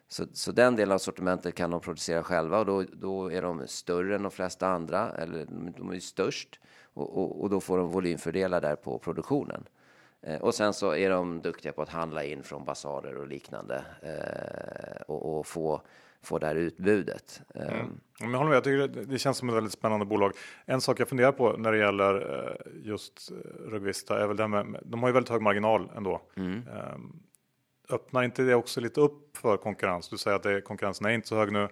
[0.08, 3.68] Så, så den delen av sortimentet kan de producera själva och då, då är de
[3.68, 5.46] större än de flesta andra, eller
[5.78, 6.60] de är störst
[6.94, 9.64] och, och, och, då får de volymfördelar där på produktionen.
[10.22, 13.86] Eh, och sen så är de duktiga på att handla in från basarer och liknande
[14.02, 15.82] eh, och, och, få,
[16.22, 17.42] få det här utbudet.
[17.56, 17.68] Mm.
[17.70, 18.00] Ehm.
[18.20, 20.32] Men jag håller med, jag tycker det, det, känns som ett väldigt spännande bolag.
[20.66, 23.36] En sak jag funderar på när det gäller eh, just eh,
[23.70, 26.22] Rugvista är väl det med, de har ju väldigt hög marginal ändå.
[26.36, 26.62] Mm.
[27.90, 30.10] Öppnar inte det också lite upp för konkurrens?
[30.10, 31.70] Du säger att det, konkurrensen är inte så hög nu.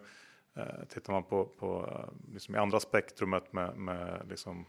[0.57, 1.99] Uh, tittar man på, på
[2.33, 4.65] liksom i andra spektrumet med, med liksom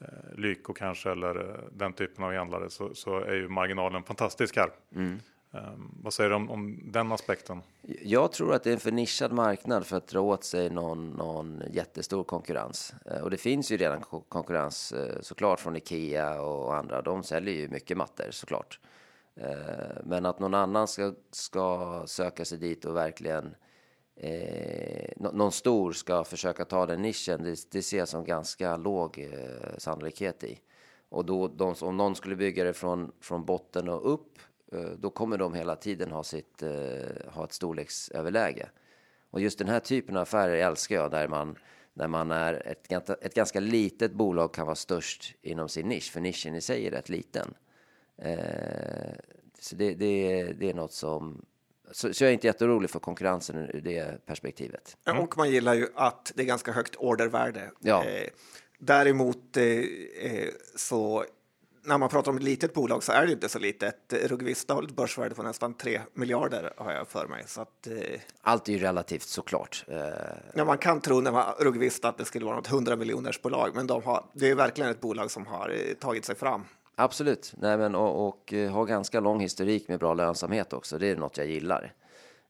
[0.00, 4.56] eh, Lyko kanske eller eh, den typen av handlare så, så är ju marginalen fantastisk
[4.56, 4.70] här.
[4.94, 5.20] Mm.
[5.50, 7.62] Um, vad säger du om, om, den aspekten?
[8.02, 11.10] Jag tror att det är en för nischad marknad för att dra åt sig någon,
[11.10, 12.94] någon jättestor konkurrens.
[13.12, 17.02] Uh, och det finns ju redan konkurrens uh, såklart från Ikea och andra.
[17.02, 18.80] De säljer ju mycket mattor såklart.
[19.40, 23.54] Eh, men att någon annan ska, ska söka sig dit och verkligen
[24.16, 29.18] eh, någon stor ska försöka ta den nischen, det, det ser jag som ganska låg
[29.18, 30.60] eh, sannolikhet i.
[31.08, 34.38] Och då, de, om någon skulle bygga det från, från botten och upp,
[34.72, 38.68] eh, då kommer de hela tiden ha, sitt, eh, ha ett storleksöverläge.
[39.30, 41.58] Och just den här typen av affärer älskar jag, där man,
[41.94, 46.20] när man är ett, ett ganska litet bolag kan vara störst inom sin nisch, för
[46.20, 47.54] nischen i sig är rätt liten.
[48.18, 49.14] Eh,
[49.60, 51.44] så det, det, det är något som
[51.92, 54.96] så, så jag är inte jätteorolig för konkurrensen ur det perspektivet.
[55.04, 55.22] Mm.
[55.22, 57.70] Och man gillar ju att det är ganska högt ordervärde.
[57.80, 58.04] Ja.
[58.04, 58.28] Eh,
[58.78, 61.24] däremot eh, eh så
[61.88, 64.12] när man pratar om ett litet bolag så är det inte så litet.
[64.12, 67.44] Rugvista har ett börsvärde på nästan 3 miljarder har jag för mig.
[67.46, 69.84] Så att, eh, Allt är ju relativt såklart.
[69.88, 69.98] Eh,
[70.54, 73.70] ja, man kan tro när man Rugvista att det skulle vara något 100 miljoners bolag,
[73.74, 76.64] men de har, det är verkligen ett bolag som har eh, tagit sig fram.
[77.00, 80.98] Absolut, Nej, men, och, och eh, har ganska lång historik med bra lönsamhet också.
[80.98, 81.94] Det är något jag gillar.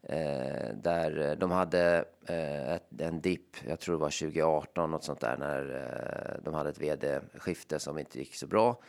[0.02, 5.04] Eh, där eh, de hade eh, ett, en dipp, jag tror det var 2018, något
[5.04, 8.80] sånt där, när eh, de hade ett vd-skifte som inte gick så bra.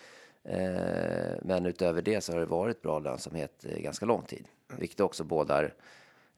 [0.44, 4.48] Eh, men utöver det så har det varit bra lönsamhet eh, ganska lång tid,
[4.78, 5.74] vilket också bådar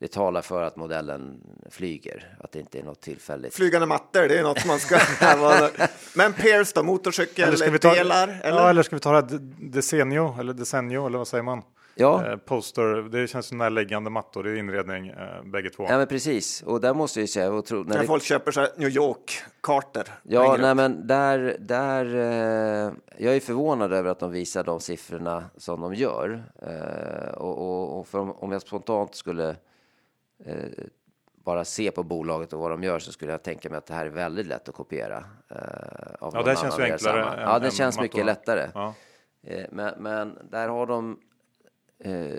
[0.02, 1.40] det talar för att modellen
[1.70, 3.54] flyger, att det inte är något tillfälligt.
[3.54, 4.98] Flygande mattor, det är något man ska...
[6.14, 8.40] Men Pierce då, motorcykel, eller ska vi ta, delar?
[8.44, 8.58] Eller?
[8.58, 11.62] Ja, eller ska vi ta det Decenio, eller Decenio, eller vad säger man?
[11.94, 12.26] Ja.
[12.26, 15.86] Eh, poster, det känns som närliggande mattor, det är inredning eh, bägge två.
[15.88, 18.06] Ja men precis, och där måste jag ju säga, och tro, när, det...
[18.06, 20.04] folk köper så här New York-kartor.
[20.22, 25.44] Ja, nej men där, där, eh, jag är förvånad över att de visar de siffrorna
[25.56, 26.44] som de gör.
[26.62, 29.56] Eh, och, och, och för om, om jag spontant skulle
[31.44, 33.94] bara se på bolaget och vad de gör så skulle jag tänka mig att det
[33.94, 35.24] här är väldigt lätt att kopiera.
[35.50, 35.56] Eh,
[36.20, 37.34] av Ja, det känns ju enklare samma.
[37.36, 38.70] än- Ja, det än känns mycket lättare.
[38.74, 38.94] Ja.
[39.46, 41.18] Eh, Men, men där har de
[42.04, 42.34] eh,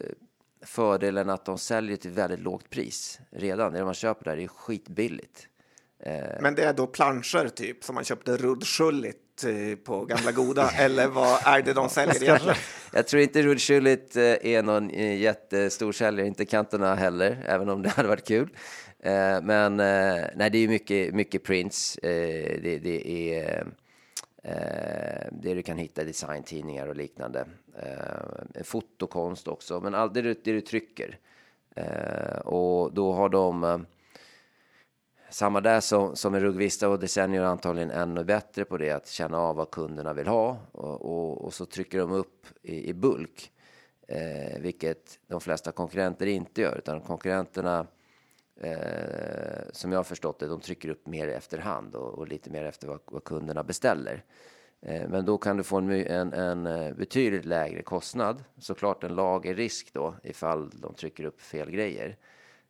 [0.66, 3.74] fördelen att de säljer till väldigt lågt pris redan.
[3.74, 5.48] Det man köper där är skitbilligt.
[6.42, 11.08] Men det är då planscher typ som man köpte ruddskjulligt eh, på gamla goda eller
[11.08, 12.56] vad är det de säljer egentligen?
[12.94, 17.90] Jag tror inte Rudskjulit är någon eh, jättestor säljare, inte kanterna heller, även om det
[17.90, 18.50] hade varit kul.
[19.00, 21.98] Eh, Men eh, nej, det är mycket, mycket prints.
[21.98, 23.68] Eh, Det, det är
[24.44, 27.46] eh, det du kan hitta i designtidningar och liknande.
[27.80, 31.18] Eh, Fotokonst också, men allt det du, det du trycker.
[31.76, 33.78] Eh, Och då har de eh,
[35.34, 39.08] samma där som, som en Rugvista och Desenio är antagligen ännu bättre på det, att
[39.08, 42.94] känna av vad kunderna vill ha och, och, och så trycker de upp i, i
[42.94, 43.52] bulk,
[44.08, 47.88] eh, vilket de flesta konkurrenter inte gör, utan konkurrenterna
[48.56, 48.78] eh,
[49.72, 52.88] som jag har förstått det, de trycker upp mer efterhand och, och lite mer efter
[52.88, 54.24] vad, vad kunderna beställer.
[54.82, 58.44] Eh, Men då kan du få en, en, en eh, betydligt lägre kostnad.
[58.58, 62.18] Såklart en lagerrisk då ifall de trycker upp fel grejer.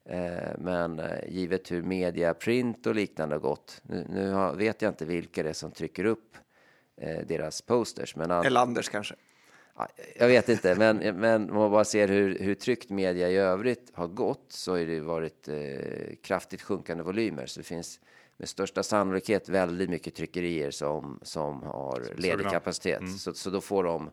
[0.09, 3.81] Eh, Men eh, givet hur media, print och liknande har gått.
[3.83, 6.37] Nu, vet jag inte vilka det är som trycker upp
[6.97, 8.15] eh, deras posters.
[8.15, 9.15] Men all, Eller Anders kanske?
[9.77, 13.35] Ja, Jag vet inte, men, men om man bara ser hur, hur tryckt media i
[13.35, 17.45] övrigt har gått så har det varit eh, kraftigt sjunkande volymer.
[17.45, 17.99] Så det finns
[18.37, 23.19] med största sannolikhet väldigt mycket tryckerier som, som har ledig kapacitet.
[23.19, 24.09] Så, så då får de,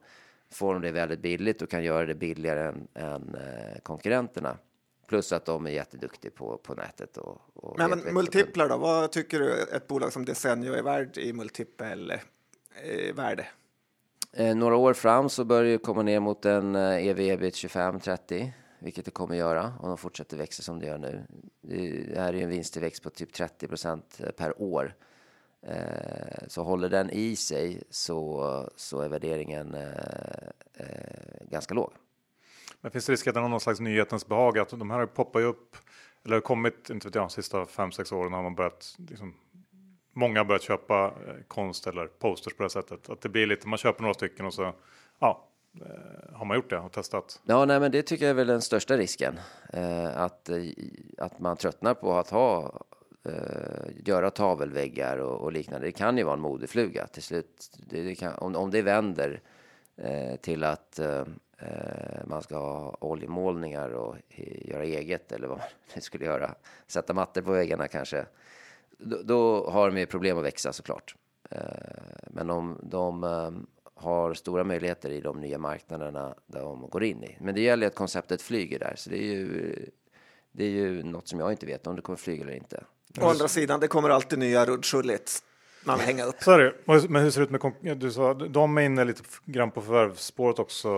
[0.50, 4.56] får de det väldigt billigt och kan göra det billigare än, än eh, konkurrenterna.
[5.10, 7.16] Plus att de är jätteduktiga på, på nätet.
[7.16, 8.76] Och, och Men, men multiplar då?
[8.76, 13.46] Vad tycker du ett bolag som Desenio är värd i multipel eh, värde?
[14.32, 18.50] Eh, några år fram så börjar det komma ner mot en eh, ev ebit 25-30,
[18.78, 21.22] vilket det kommer göra om de fortsätter växa som det gör nu.
[21.60, 24.94] Det, här är ju en vinsttillväxt på typ 30 procent per år.
[25.62, 31.92] Eh, så håller den i sig så, så är värderingen eh, eh, ganska låg.
[32.80, 35.40] Men finns det risk att det är någon slags nyhetens behag att de här poppar
[35.40, 35.76] ju upp
[36.24, 39.34] eller har kommit, inte vet jag, de sista fem sex åren har man börjat liksom,
[40.12, 43.10] Många har börjat köpa eh, konst eller posters på det här sättet.
[43.10, 44.72] Att det blir lite, man köper några stycken och så
[45.18, 45.48] ja,
[45.80, 47.40] eh, har man gjort det och testat.
[47.44, 49.40] Ja, nej, men det tycker jag är väl den största risken.
[49.72, 50.62] Eh, att, eh,
[51.18, 52.80] att man tröttnar på att ha,
[53.24, 55.86] eh, göra tavelväggar och, och liknande.
[55.86, 57.78] Det kan ju vara en modefluga till slut.
[57.90, 59.40] Det, det kan, om, om det vänder
[59.96, 61.24] eh, till att eh,
[61.60, 64.16] Eh, man ska ha oljemålningar och
[64.64, 66.54] göra eget eller vad man nu skulle göra.
[66.86, 68.26] Sätta mattor på väggarna kanske.
[68.98, 71.14] Då, då har de ju problem att växa såklart.
[71.50, 71.60] Eh,
[72.26, 73.50] men om de eh,
[73.94, 77.36] har stora möjligheter i de nya marknaderna där de går in i.
[77.40, 79.76] Men det gäller att konceptet flyger där, så det är ju,
[80.52, 82.84] det är ju något som jag inte vet om det kommer flyga eller inte.
[83.20, 85.42] Å andra sidan, det kommer alltid nya ruddskjulligt
[85.84, 86.36] man vill hänga upp.
[86.42, 86.74] Så är det.
[87.08, 89.80] Men hur ser det ut med konk- du sa, de är inne lite grann på
[89.82, 90.88] förvärvsspåret också.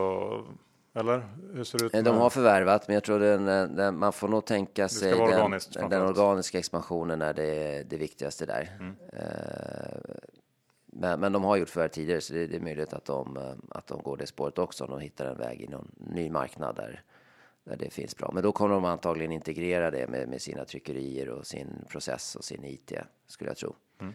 [0.94, 1.94] Eller hur ser det ut?
[1.94, 3.44] Eh, De med- har förvärvat, men jag tror den,
[3.76, 8.46] den, man får nog tänka sig den, organiskt den organiska expansionen är det, det viktigaste
[8.46, 8.70] där.
[8.80, 8.94] Mm.
[9.12, 10.14] Eh,
[10.86, 13.52] men, men de har gjort förvärv tidigare, så det, det är möjligt att de, eh,
[13.68, 16.76] att de går det spåret också om de hittar en väg i någon ny marknad
[16.76, 17.02] där,
[17.64, 18.30] där det finns bra.
[18.34, 22.44] Men då kommer de antagligen integrera det med, med sina tryckerier och sin process och
[22.44, 22.92] sin IT,
[23.26, 23.74] skulle jag tro.
[23.98, 24.06] Ja,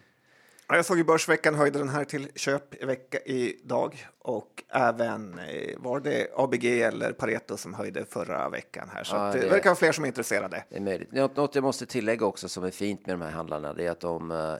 [0.69, 5.77] Jag såg i Börsveckan höjde den här till köp i vecka idag och även eh,
[5.77, 9.03] var det ABG eller Pareto som höjde förra veckan här.
[9.03, 10.63] Så Ja, det, det- verkar vara fler som är intresserade.
[10.69, 11.11] Det är möjligt.
[11.11, 13.99] Något, jag måste tillägga också som är fint med de här handlarna, det är att
[13.99, 14.55] de eh,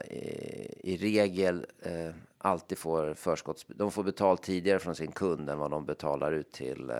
[0.80, 3.66] i, regel eh, alltid får förskotts...
[3.68, 6.92] De får betalt tidigare från sin kund än vad de betalar ut till,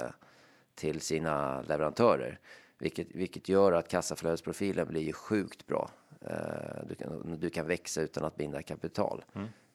[0.74, 2.38] till sina leverantörer.
[2.78, 5.90] Vilket, vilket gör att kassaflödesprofilen blir ju sjukt bra.
[6.20, 9.24] Eh, du, kan, du kan växa utan att binda kapital.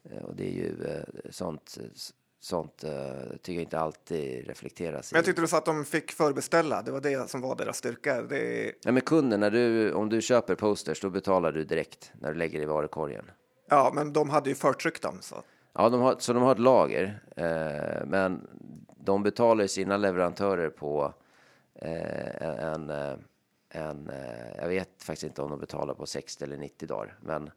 [0.10, 1.78] Eh, och det är ju eh, sånt,
[2.40, 2.78] sånt
[3.42, 6.82] tycker jag inte alltid reflekteras Men jag tyckte du sa att de fick förbeställa.
[6.82, 8.22] Det var det som var deras styrka.
[8.22, 12.34] Det, Ja, men kunden, när du, om du köper posters, då betalar du direkt när
[12.34, 13.26] du lägger i varukorgen.
[13.70, 15.18] ja, men de hade ju förtryckt dem.
[15.22, 15.36] Så.
[15.74, 18.48] Ja, de har, så de har ett lager, eh, men
[18.98, 21.14] de betalar sina leverantörer på
[21.76, 23.14] eh, en, eh,
[23.76, 27.50] en eh, jag vet faktiskt inte om de betalar på 60 eller 90 dagar, men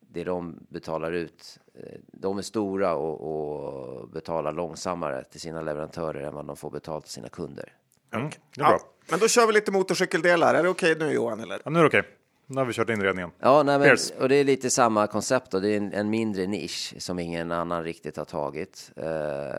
[0.00, 6.20] det de betalar ut, eh, de är stora och, och betalar långsammare till sina leverantörer
[6.20, 7.72] än vad de får betalt till sina kunder.
[8.14, 8.78] Mm, det är bra.
[8.80, 10.54] Ja, men då kör vi lite motorcykeldelar.
[10.54, 11.40] Är det okej nu Johan?
[11.40, 11.60] Eller?
[11.64, 12.17] Ja, nu är det okej.
[12.50, 13.30] Nu har vi kört inredningen.
[13.38, 15.60] Ja, nej, men, och det är lite samma koncept då.
[15.60, 18.92] Det är en, en mindre nisch som ingen annan riktigt har tagit.
[18.96, 19.04] Eh,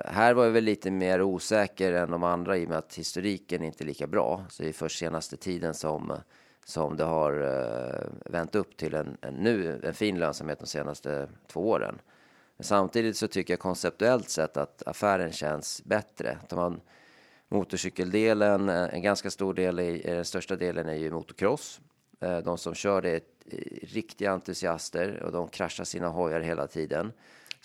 [0.06, 3.64] här var jag väl lite mer osäker än de andra i och med att historiken
[3.64, 4.46] inte är lika bra.
[4.50, 6.14] Så det är först senaste tiden som,
[6.66, 11.28] som det har eh, vänt upp till en, en, nu en fin lönsamhet de senaste
[11.48, 12.00] två åren.
[12.58, 16.38] Men samtidigt så tycker jag konceptuellt sett att affären känns bättre.
[16.48, 16.82] Tar man
[17.48, 21.82] motorcykeldelen, eh, en ganska stor del, i, den största delen är ju motocross.
[22.22, 23.22] Eh, de som kör det är
[23.82, 27.12] riktiga entusiaster och de kraschar sina hojar hela tiden.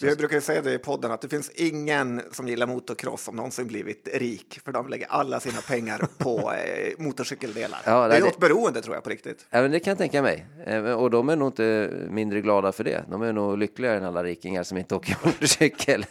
[0.01, 3.67] Vi brukar säga det i podden att det finns ingen som gillar motocross som någonsin
[3.67, 7.79] blivit rik, för de lägger alla sina pengar på eh, motorcykeldelar.
[7.85, 9.47] Ja, det är något beroende tror jag på riktigt.
[9.51, 10.47] Ja, men det kan jag tänka mig.
[10.67, 13.05] Eh, och de är nog inte mindre glada för det.
[13.11, 16.07] De är nog lyckligare än alla rikingar som inte åker motorcykel.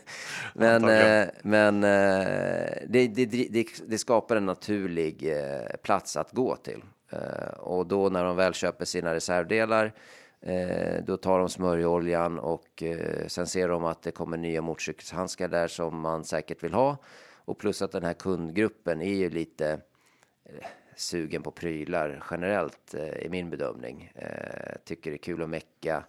[0.54, 6.82] Men, eh, men eh, det, det, det, skapar en naturlig eh, plats att gå till.
[7.14, 9.94] Eh, och då när de väl köper sina reservdelar
[10.42, 15.48] eh, då tar de smörjoljan och eh, sen ser de att det kommer nya motorcykelhandskar
[15.48, 16.98] där som man säkert vill ha.
[17.46, 19.80] Och plus att den här kundgruppen är ju lite
[20.96, 24.12] sugen på prylar generellt i min bedömning.
[24.86, 26.04] Tycker det är kul att mecka,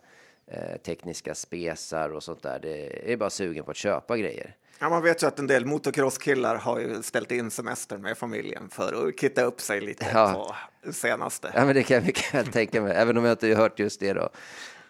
[0.47, 2.59] eh, tekniska spesar och sånt där.
[2.63, 4.57] Det är bara sugen på att köpa grejer.
[4.79, 8.69] Ja, man vet ju att en del motocrosskillar har ju ställt in semestern med familjen
[8.69, 10.55] för att kitta upp sig lite ja.
[10.85, 11.53] på senaste.
[11.55, 13.79] Ja, men det kan jag mycket väl tänka mig, även om jag inte har hört
[13.79, 14.29] just det då.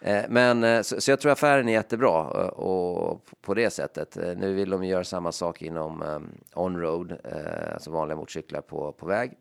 [0.01, 4.17] Eh, men eh, så, så, jag tror affären är jättebra och på det sättet.
[4.17, 6.25] Nu vill de göra samma sak inom
[6.55, 7.19] onroad,
[7.75, 9.33] alltså vanliga motorcyklar på, på väg.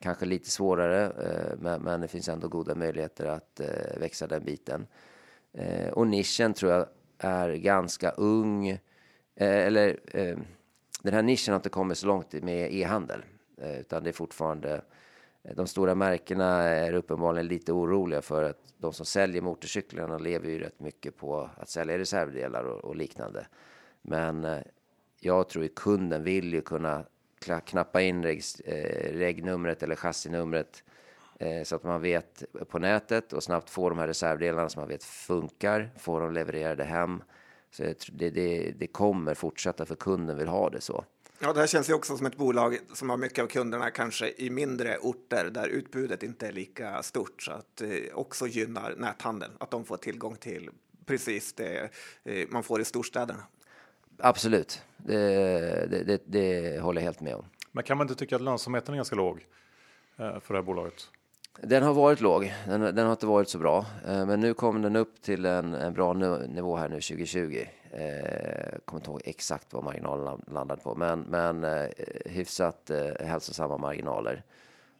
[0.00, 1.12] Kanske lite svårare,
[1.58, 3.60] men, men det finns ändå goda möjligheter att
[3.96, 4.86] växa den biten.
[5.52, 6.86] Eh, och nischen tror jag
[7.18, 8.78] är ganska ung
[9.34, 10.36] Eh, eller eh,
[11.02, 13.24] den här nischen har inte kommit så långt med e-handel,
[13.58, 14.82] eh, utan det är fortfarande
[15.42, 20.48] eh, de stora märkena är uppenbarligen lite oroliga för att de som säljer motorcyklarna lever
[20.48, 23.46] ju rätt mycket på att sälja reservdelar och, och liknande.
[24.02, 24.58] Men eh,
[25.20, 27.04] jag tror att kunden vill ju kunna
[27.64, 28.42] knappa in reg,
[29.12, 30.84] regnumret eller chassinumret
[31.64, 35.04] så att man vet på nätet och snabbt få de här reservdelarna som man vet
[35.04, 37.22] funkar, få dem levererade hem
[37.70, 37.82] så
[38.12, 41.04] det, det, det kommer fortsätta för kunden vill ha det så.
[41.38, 44.32] Ja, det här känns ju också som ett bolag som har mycket av kunderna kanske
[44.36, 48.94] i mindre orter där utbudet inte är lika stort så att det eh, också gynnar
[48.96, 50.70] näthandeln, att de får tillgång till
[51.06, 51.90] precis det
[52.24, 53.42] eh, man får i storstäderna.
[54.18, 55.18] Absolut, det,
[55.90, 57.44] det, det, det håller jag helt med om.
[57.72, 59.46] Men kan man inte tycka att lönsamheten är ganska låg
[60.16, 61.10] eh, för det här bolaget?
[61.60, 63.86] Den har varit låg, den, den, har inte varit så bra.
[64.06, 67.66] Eh, men nu kom den upp till en, en bra nivå här nu 2020.
[67.90, 71.88] Eh, kommer inte ihåg exakt vad marginalen landade på, men, men eh,
[72.26, 74.42] hyfsat eh, hälsosamma marginaler.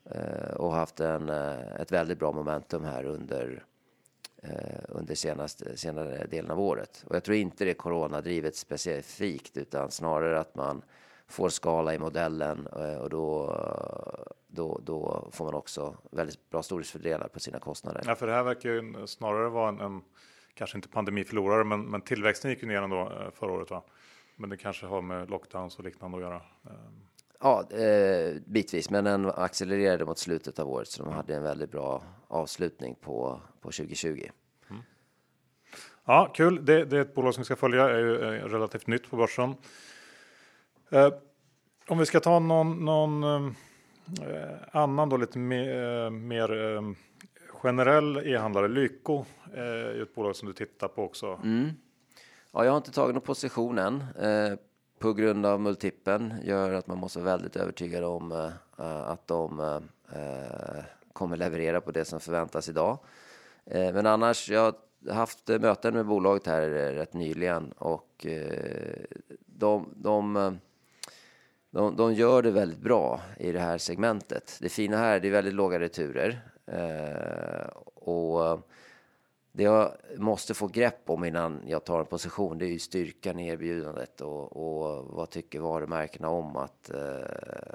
[0.05, 3.65] Eh, och haft en, eh, ett väldigt bra momentum här under,
[4.43, 7.05] eh, under senaste, senare delen av året.
[7.09, 10.83] Och jag tror inte det är coronadrivet specifikt, utan snarare att man
[11.27, 13.57] får skala i modellen eh, och då
[14.55, 18.03] då, då får man också väldigt bra stordriftsfördelar på sina kostnader.
[18.07, 20.03] Ja, för det här verkar ju snarare vara en, en
[20.55, 23.71] kanske inte pandemiförlorare, men, men tillväxten gick ju ner ändå eh, förra året.
[23.71, 23.83] Va?
[24.37, 26.37] Men det kanske har med lockdowns och liknande att göra.
[26.37, 27.09] Ehm.
[27.41, 31.71] Ja, eh, bitvis, men den accelererade mot slutet av året, så de hade en väldigt
[31.71, 34.29] bra avslutning på, på 2020.
[34.71, 34.83] Mm.
[36.05, 36.65] Ja, kul.
[36.65, 39.17] Det, det, är ett bolag som vi ska följa, är ju är relativt nytt på
[39.17, 39.55] börsen.
[40.91, 41.09] Eh,
[41.89, 43.53] om vi ska ta någon, någon Eh,
[44.21, 46.83] Eh, annan då lite mer, eh, mer eh,
[47.49, 49.25] generell e-handlare, Lyko,
[49.55, 51.41] eh, är ett bolag som du tittar på också.
[51.45, 51.71] Mm.
[52.53, 54.05] Ja, jag har inte tagit någon position än.
[54.99, 59.81] på grund av multipeln gör att man måste vara väldigt övertygad om att de
[61.13, 62.99] kommer leverera på det som förväntas idag.
[63.65, 64.75] men annars, jag
[65.09, 68.27] har haft möten med bolaget här rätt nyligen och
[69.47, 70.59] de, de
[71.73, 74.59] de, de gör det väldigt bra i det här segmentet.
[74.61, 76.41] Det fina här, det är väldigt låga returer.
[76.67, 78.69] Eh, och
[79.53, 83.39] det jag måste få grepp om innan jag tar en position, det är ju styrkan
[83.39, 87.25] i erbjudandet och, och vad tycker varumärkena om att, eh,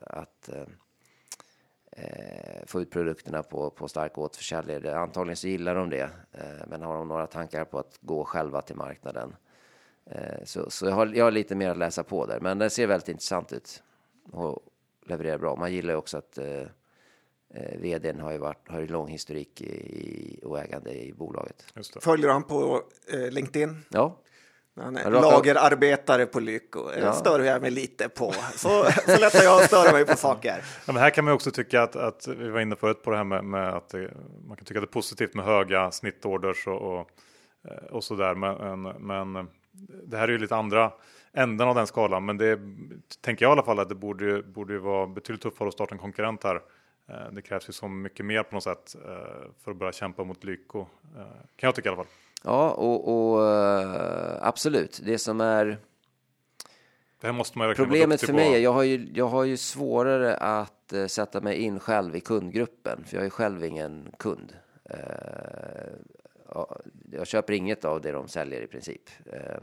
[0.03, 0.65] att eh,
[1.91, 4.97] eh få ut produkterna på, på stark återförsäljare.
[4.97, 8.61] Antagligen så gillar de det, eh, men har de några tankar på att gå själva
[8.61, 9.35] till marknaden?
[10.11, 12.69] Eh, så, så jag, har, jag har lite mer att läsa på där, men det
[12.69, 13.83] ser väldigt intressant ut
[14.31, 14.59] och
[15.05, 15.55] levererar bra.
[15.55, 16.61] Man gillar ju också att eh,
[17.53, 21.73] eh vdn har ju varit, har ju lång historik i, och ägande i bolaget.
[22.01, 22.81] Följer han på
[23.13, 23.85] eh, LinkedIn?
[23.89, 24.17] Ja.
[24.79, 26.91] Han är lagerarbetare på Lyko.
[27.01, 27.13] Ja.
[27.13, 28.33] stör jag mig lite på.
[28.55, 30.63] Så, så lätt jag att störa mig på saker.
[30.85, 33.17] Ja, men här kan man också tycka att, att vi var inne förut på det
[33.17, 34.11] här med, med att det,
[34.47, 37.09] man kan tycka att det är positivt med höga snittorders och, och,
[37.67, 38.35] eh, och så där.
[38.35, 39.47] Men, men
[40.03, 40.91] det här är ju lite andra
[41.33, 42.25] änden av den skalan.
[42.25, 42.59] Men det
[43.21, 45.99] tänker jag i alla fall att det borde, borde vara betydligt tuffare att starta en
[45.99, 46.61] konkurrent här
[47.09, 50.23] Eh, det krävs ju så mycket mer på något sätt eh, för att börja kämpa
[50.23, 50.79] mot Lyko.
[50.79, 51.21] Eh,
[51.55, 52.13] kan jag tycka i alla fall.
[52.43, 53.41] Ja, och, och
[54.41, 55.01] absolut.
[55.05, 55.77] Det som är
[57.21, 60.37] det här måste man problemet för mig är jag har ju, jag har ju svårare
[60.37, 64.53] att sätta mig in själv i kundgruppen, för jag är själv ingen kund.
[67.11, 69.09] Jag köper inget av det de säljer i princip.
[69.25, 69.57] Eh,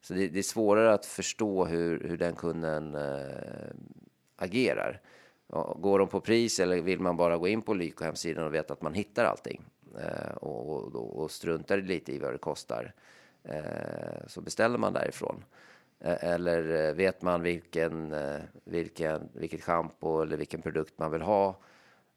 [0.00, 3.70] så det, det, är svårare att förstå hur, hur den kunden eh,
[4.36, 5.00] agerar.
[5.76, 8.72] Går de på pris eller vill man bara gå in på Lyko hemsidan och veta
[8.72, 9.62] att man hittar allting?
[9.98, 12.92] Eh, och, och, och struntar lite i vad det kostar
[14.26, 15.44] så beställer man därifrån.
[16.00, 18.14] Eller vet man vilken,
[18.64, 21.56] vilken, vilket schampo eller vilken produkt man vill ha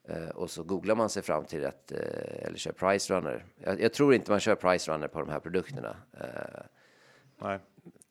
[0.08, 3.44] Eh, och så googlar man sig fram till att, eh, eller kör Price Runner.
[3.58, 5.96] Jag, jag, tror inte man kör Price Runner på de här produkterna.
[6.20, 6.60] Eh,
[7.40, 7.58] Nej.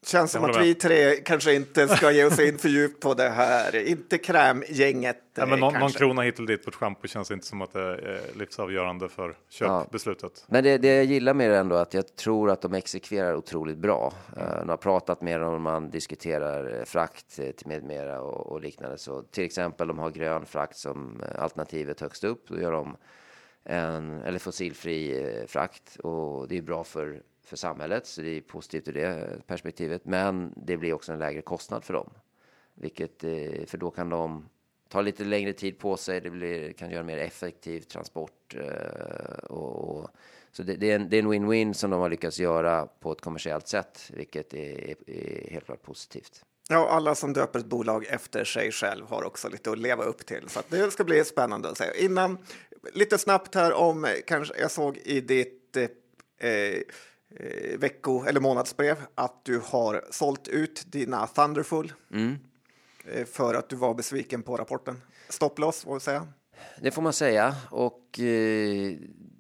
[0.07, 3.29] Känns som att vi tre kanske inte ska ge oss in för djupt på det
[3.29, 3.87] här.
[3.87, 5.17] Inte krämgänget.
[5.35, 7.73] Ja, men någon, någon krona hit eller dit på ett schampo känns inte som att
[7.73, 10.31] det är livsavgörande för köpbeslutet.
[10.35, 10.45] Ja.
[10.47, 13.35] Men det, det jag gillar med det ändå är att jag tror att de exekverar
[13.35, 14.13] otroligt bra.
[14.37, 14.63] Mm.
[14.63, 18.97] Uh, har pratat med dem, man diskuterar frakt med mera och, och liknande.
[18.97, 22.47] Så till exempel de har grön frakt som alternativet högst upp.
[22.47, 22.97] Då gör de
[23.63, 28.87] en, eller fossilfri frakt och det är bra för för samhället, så det är positivt
[28.87, 30.05] ur det perspektivet.
[30.05, 32.09] Men det blir också en lägre kostnad för dem,
[32.73, 34.49] vilket eh, för då kan de
[34.89, 36.21] ta lite längre tid på sig.
[36.21, 40.09] Det blir, kan göra mer effektiv transport eh, och, och
[40.51, 44.11] så det, det, är en win-win som de har lyckats göra på ett kommersiellt sätt,
[44.13, 46.45] vilket är, är helt klart positivt.
[46.69, 50.25] Ja, alla som döper ett bolag efter sig själv har också lite att leva upp
[50.25, 51.85] till, så det ska bli spännande att se.
[52.05, 52.37] Innan,
[52.93, 55.77] lite snabbt här om, kanske jag såg i ditt
[56.39, 56.79] eh,
[57.35, 62.35] eh, vecko eller månadsbrev att du har sålt ut dina Thunderful mm.
[63.05, 65.01] eh, för att du var besviken på rapporten.
[65.29, 66.27] Stopploss, vad säga?
[66.81, 68.93] Det får man säga och eh,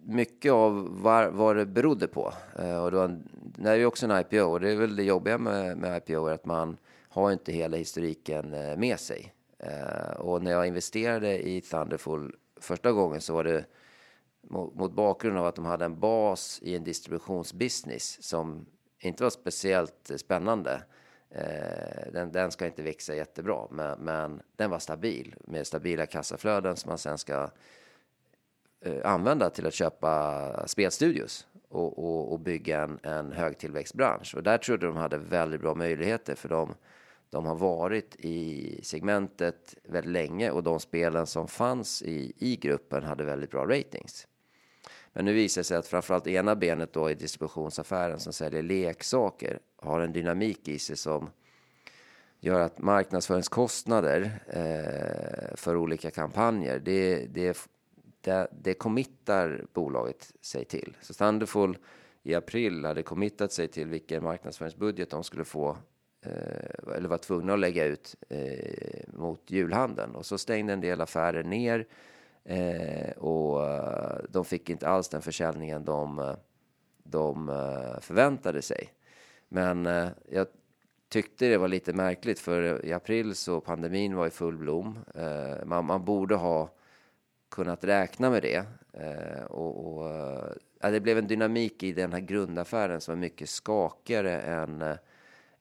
[0.05, 2.33] mycket av var, vad det berodde på.
[2.59, 3.07] Eh, och då,
[3.57, 6.25] det är ju också en IPO och det är väl det jobbiga med, med IPO
[6.27, 6.77] är att man
[7.09, 9.33] har inte hela historiken eh, med sig.
[9.59, 13.65] Eh, och när jag investerade i Thunderful första gången så var det
[14.49, 18.65] mot, bakgrund av att de hade en bas i en distributionsbusiness som
[18.99, 20.81] inte var speciellt spännande.
[21.29, 26.75] Eh, den, den, ska inte växa jättebra, men, men, den var stabil med stabila kassaflöden
[26.75, 27.49] som man sen ska
[28.81, 34.35] eh, använda till att köpa spelstudios och, och, och bygga en, en högtillväxtbransch.
[34.35, 36.75] Och där trodde de hade väldigt bra möjligheter för de,
[37.29, 43.03] de har varit i segmentet väldigt länge och de spelen som fanns i, i gruppen
[43.03, 44.27] hade väldigt bra ratings.
[45.17, 49.59] Men nu visar det sig att framförallt ena benet då i distributionsaffären som säljer leksaker
[49.75, 51.29] har en dynamik i sig som
[52.39, 57.57] gör att marknadsföringskostnader eh, för olika kampanjer, det, det,
[58.21, 60.97] det, det committar bolaget sig till.
[61.01, 61.77] Så Thunderful
[62.23, 65.77] i april hade committat sig till vilken marknadsföringsbudget de skulle få
[66.25, 71.01] eh, eller var tvungna att lägga ut eh, mot julhandeln och så stängde en del
[71.01, 71.87] affärer ner
[72.47, 76.35] Eh, och eh, de fick inte alls den försäljningen de, eh,
[77.03, 78.93] de eh, förväntade sig.
[79.49, 80.47] Men eh, jag
[81.09, 84.99] tyckte det var lite märkligt för i april så pandemin var i full blom.
[85.15, 86.69] Eh, man, man, borde ha
[87.49, 88.63] kunnat räkna med det.
[89.47, 94.83] och, och det blev en dynamik i den här grundaffären som var mycket skakigare än,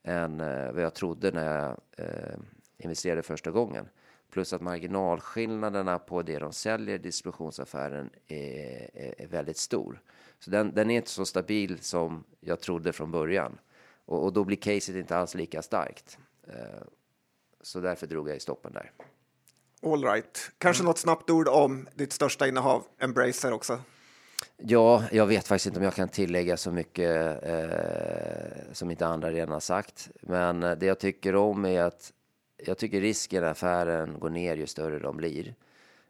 [0.03, 0.39] än
[0.74, 1.80] vad jag trodde när jag
[2.78, 3.89] investerade första gången.
[4.37, 10.01] Plus att marginalskillnaderna på det de säljer i distributionsaffären är, är, är väldigt stor.
[10.39, 13.59] Så den, den, är inte så stabil som jag trodde från början.
[14.05, 16.18] Och, och då blir caset inte alls lika starkt.
[16.49, 16.55] Uh,
[17.61, 18.93] så därför drog jag i stoppen där.
[19.82, 20.53] All right.
[20.59, 20.89] Kanske mm.
[20.89, 23.80] något snabbt ord om ditt största innehav, Embracer också?
[24.57, 29.30] Ja, jag vet faktiskt inte om jag kan tillägga så mycket eh, som inte andra
[29.30, 30.11] redan har sagt.
[30.20, 32.12] Men eh, det jag tycker om är att
[32.57, 35.55] jag tycker risken i affären går ner ju större de blir.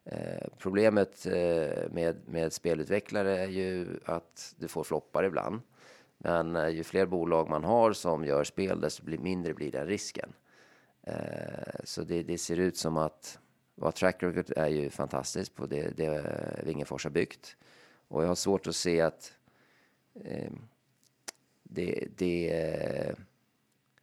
[0.04, 5.60] Eh, problemet eh, med, med spelutvecklare är ju att du får floppar ibland.
[6.18, 10.32] Men eh, ju fler bolag man har som gör spel, desto mindre blir den risken.
[11.02, 13.38] Eh, så det, det, ser ut som att
[13.74, 17.56] vad track record är ju fantastiskt på det, det eh, Wingefors har byggt.
[18.08, 19.32] Och jag har svårt att se att
[20.24, 20.52] eh,
[21.62, 23.14] det, det eh,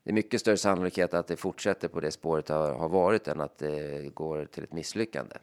[0.03, 3.41] det är mycket större sannolikhet att det fortsätter på det spåret har, har, varit än
[3.41, 5.35] att det går till ett misslyckande.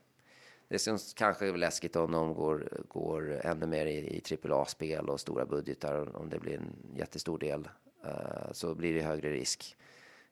[0.69, 5.47] Det syns kanske läskigt om de går, går ännu mer i, i AAA-spel och stora
[5.47, 6.17] budgetar.
[6.17, 7.69] Om det blir en jättestor del
[8.07, 9.77] uh, så blir det högre risk.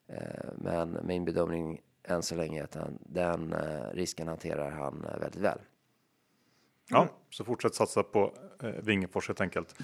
[0.09, 0.17] Uh,
[0.55, 5.41] men min bedömning än så länge är att han, den uh, risken hanterar han väldigt
[5.41, 5.59] väl.
[6.89, 9.75] Ja, så fortsätt satsa på eh, Wingefors helt enkelt.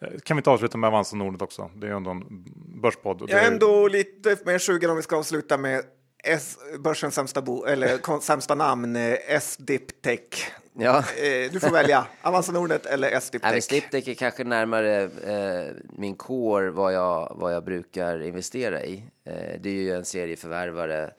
[0.00, 1.70] Eh, Kan vi inte avsluta med Avanza Nordnet också?
[1.76, 2.44] Det är ändå en
[2.82, 3.22] börspodd.
[3.28, 5.84] Jag är ändå lite mer sugen om vi ska avsluta med
[6.24, 10.52] S, börsens sämsta, bo, eller sämsta namn, eh, S-Dip Tech.
[10.80, 10.98] Ja.
[10.98, 13.64] Eh, Du får välja Avanza Nordnet eller S-Dip Nej, men Tech.
[13.64, 19.02] Sliptech är kanske närmare eh, min core vad jag, vad jag brukar investera i.
[19.24, 21.10] Eh, det är ju en serieförvärvare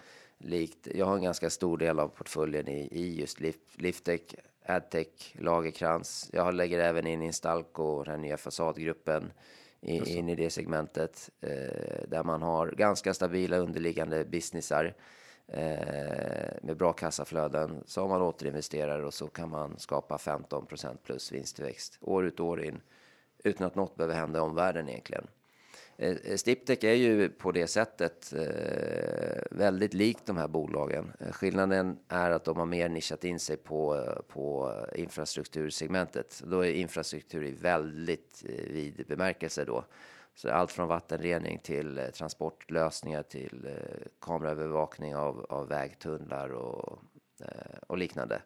[0.43, 4.21] likt, jag har en ganska stor del av portföljen i, i just Lif, Liftech,
[4.65, 6.29] Adtech, Lagerkrans.
[6.33, 9.31] Jag lägger även in Instalco, den här nya fasadgruppen,
[9.81, 14.93] i, in i det segmentet eh, där man har ganska stabila underliggande businessar
[15.47, 21.97] eh, med bra kassaflöden som man återinvesterar och så kan man skapa 15% plus vinsttillväxt
[22.01, 22.81] år ut och år in
[23.43, 25.27] utan att något behöver hända i omvärlden egentligen.
[26.01, 31.11] Eh, eh, Sdiptech Stiptech är ju på det sättet eh, väldigt likt de här bolagen.
[31.31, 36.41] Skillnaden är att de har mer nischat in sig på, på infrastruktursegmentet.
[36.45, 39.85] Då är infrastruktur i väldigt vid bemärkelse då.
[40.35, 43.69] Så allt från vattenrening till transportlösningar till
[44.21, 46.99] kameraövervakning av, av vägtunnlar och,
[47.87, 48.41] och liknande.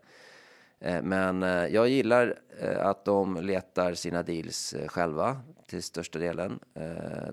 [0.83, 6.59] Eh, men eh, jag gillar eh, att de letar sina deals själva till största delen.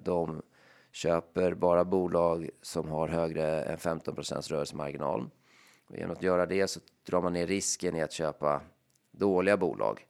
[0.02, 0.42] De
[0.92, 5.30] köper bara bolag som har högre än 15 rörelsemarginal.
[5.88, 8.60] Genom att göra det så drar man ner risken i att köpa
[9.10, 10.06] dåliga bolag.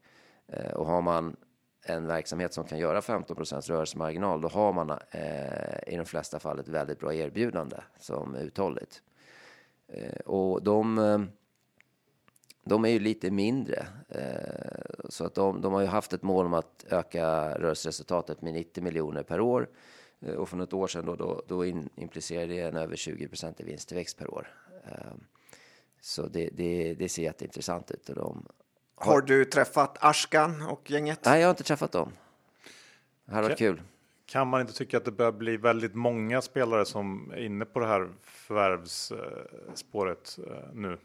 [0.74, 1.36] Och har man
[1.82, 4.98] en verksamhet som kan göra 15% rörelsemarginal, då har man
[5.86, 9.02] i de flesta fall ett väldigt bra erbjudande som är uthålligt.
[10.24, 10.98] Och de
[12.64, 13.86] de är ju lite mindre.
[14.08, 18.54] Eh, så att de, de har ju haft ett mål om att öka rörelseresultatet med
[18.54, 19.68] 90 miljoner per år.
[20.20, 23.28] Eh, och för något år sedan då, då, då in, implicerar det en över 20
[23.58, 24.54] i vinsttillväxt per år.
[24.84, 25.12] Eh,
[26.00, 28.08] så det, det, det ser jätteintressant ut.
[28.08, 28.46] Och de,
[28.94, 31.20] Har du träffat Ashkan och gänget?
[31.24, 32.12] nej, jag har inte träffat dem.
[33.24, 33.66] Det hade varit Okej.
[33.68, 33.82] kul.
[34.26, 37.80] Kan man inte tycka att det börjar bli väldigt många spelare som är inne på
[37.80, 40.98] det här förvärvsspåret eh, nu?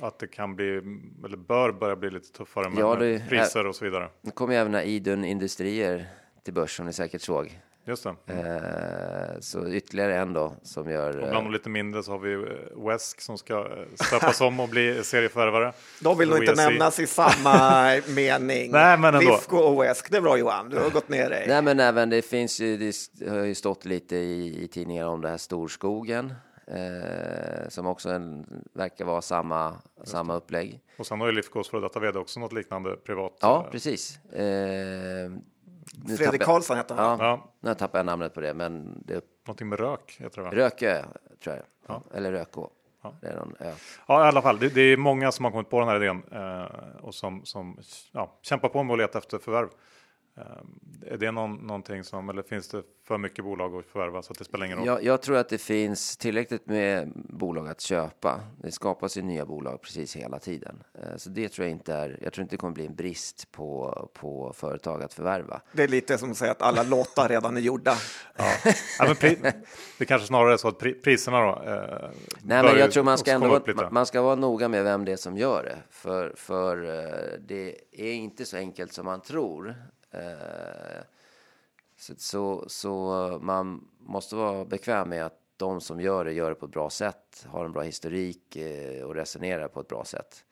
[0.00, 0.76] Att det kan bli,
[1.24, 4.08] eller bör börja bli lite tuffare med, Ja, med det- priser och så vidare.
[4.22, 6.06] Nu kommer ju även Idun Industrier
[6.44, 7.58] till börs som ni säkert såg.
[7.84, 8.32] Just det.
[8.32, 11.16] Eh, så ytterligare en då som gör...
[11.18, 14.40] Och eh, bland de lite mindre så har vi eh, Wesk som ska eh, stöpas
[14.40, 15.72] om och bli serieförvärvare.
[16.00, 18.70] De vill nog inte nämnas i samma mening.
[18.72, 19.30] Nej, men ändå.
[19.30, 21.44] Lifco och Wesk, det är bra Johan, du har gått ner dig.
[21.48, 25.20] Nej, men även det finns ju, det har ju stått lite i, i tidningar om
[25.20, 26.34] det här storskogen.
[26.70, 30.80] Eh, som också en, verkar vara samma, samma upplägg.
[30.98, 33.32] Och sen har ju Lifcos före detta vd också något liknande privat.
[33.40, 34.24] Ja, eh, precis.
[34.24, 35.30] Eh,
[36.18, 37.18] Fredrik Karlsson heter han.
[37.18, 40.36] Ja, Ja, nu tappar jag namnet på det, men det är någonting med rök heter
[40.36, 40.54] det va?
[40.54, 41.04] Rökö,
[41.44, 41.56] tror
[41.86, 42.02] jag.
[42.14, 42.70] Eller Rökå.
[43.20, 43.72] Det är någon ö.
[44.06, 44.58] Ja, i alla fall.
[44.58, 47.78] Det, det är många som har kommit på den här idén eh, och som, som
[48.12, 49.68] ja, kämpar på med att leta efter förvärv.
[50.38, 54.32] Eh, är det någon, någonting som, eller finns det för mycket bolag att förvärva så
[54.32, 54.86] att det spelar ingen roll?
[54.86, 58.40] Jag, jag tror att det finns tillräckligt med bolag att köpa.
[58.62, 60.82] Det skapas ju nya bolag precis hela tiden.
[60.94, 63.52] Eh, Så det tror jag inte är, jag tror inte det kommer bli en brist
[63.52, 65.60] på, på företag att förvärva.
[65.72, 67.94] Det är lite som att säga att alla låtar redan är gjorda.
[68.36, 69.38] Ja, men pri,
[69.98, 71.62] det kanske snarare är så att pri, priserna då.
[71.70, 72.10] Eh,
[72.42, 75.12] Nej, men jag tror man ska ändå vara, man ska vara noga med vem det
[75.12, 75.76] är som gör det.
[75.90, 79.74] För, för eh, det är inte så enkelt som man tror.
[80.10, 81.02] Eh,
[81.96, 86.48] Så, så, så eh, man måste vara bekväm med att de som gör det gör
[86.50, 90.04] det på ett bra sätt, har en bra historik eh, och resonerar på ett bra
[90.04, 90.44] sätt.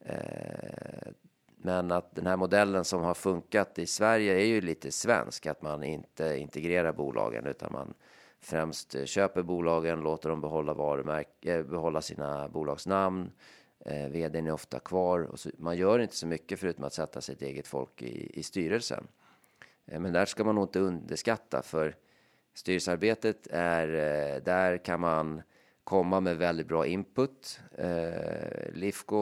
[0.00, 1.12] Eh,
[1.56, 5.62] Men att den här modellen som har funkat i Sverige är ju lite svensk, att
[5.62, 7.94] man inte integrerar bolagen utan man
[8.40, 13.30] främst eh, köper bolagen, låter dem behålla, varumärk- eh, behålla sina bolagsnamn.
[13.84, 15.20] Eh, vdn är ofta kvar.
[15.20, 18.42] Och så, man gör inte så mycket förutom att sätta sitt eget folk i, i
[18.42, 19.06] styrelsen.
[19.86, 21.96] Eh, men där ska man nog inte underskatta för
[22.54, 25.42] styrelsearbetet är, eh, där kan man
[25.84, 27.60] komma med väldigt bra input.
[27.78, 29.16] Eh, Lifco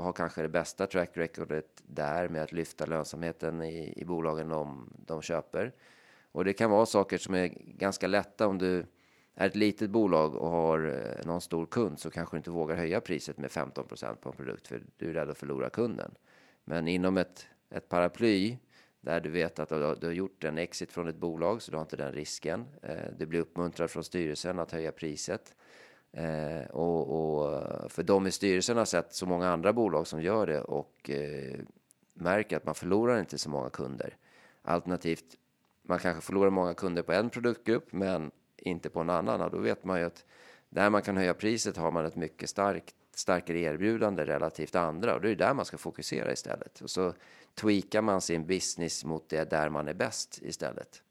[0.00, 4.90] har kanske det bästa track recordet där med att lyfta lönsamheten i, i bolagen de,
[5.06, 5.72] de köper.
[6.32, 8.86] Och det kan vara saker som är ganska lätta om du
[9.34, 12.76] är ett litet bolag och har eh, någon stor kund så kanske du inte vågar
[12.76, 16.14] höja priset med 15% på en produkt för du är rädd att förlora kunden.
[16.64, 18.56] Men inom ett, ett paraply
[19.00, 21.70] där du vet att du har, du har gjort en exit från ett bolag så
[21.70, 22.64] du har inte den risken.
[22.82, 25.54] Eh, du blir uppmuntrad från styrelsen att höja priset.
[26.12, 30.46] Eh, och, och för de i styrelsen har sett så många andra bolag som gör
[30.46, 31.60] det och eh,
[32.14, 34.16] märker att man förlorar inte så många kunder.
[34.62, 35.24] Alternativt,
[35.82, 38.30] man kanske förlorar många kunder på en produktgrupp men
[38.64, 39.40] inte på en annan.
[39.40, 40.24] Och då vet man ju att
[40.68, 45.20] Där man kan höja priset har man ett mycket starkt, starkare erbjudande relativt andra och
[45.20, 46.80] det är där man ska fokusera istället.
[46.80, 47.12] Och så
[47.54, 51.02] tweakar man sin business mot det där man är bäst istället.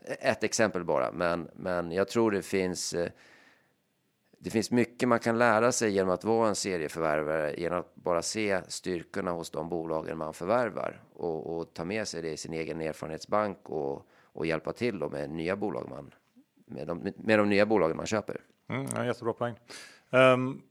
[0.00, 3.10] Ett exempel bara, men, men jag tror det finns eh,
[4.38, 8.22] det finns mycket man kan lära sig genom att vara en serieförvärvare, genom att bara
[8.22, 12.52] se styrkorna hos de bolagen man förvärvar och, och ta med sig det i sin
[12.52, 16.14] egen erfarenhetsbank och, och hjälpa till då med nya bolag man
[16.66, 18.40] med de, med de nya bolagen man köper.
[18.70, 19.54] Mm, ja, jättebra poäng.
[20.10, 20.62] Um,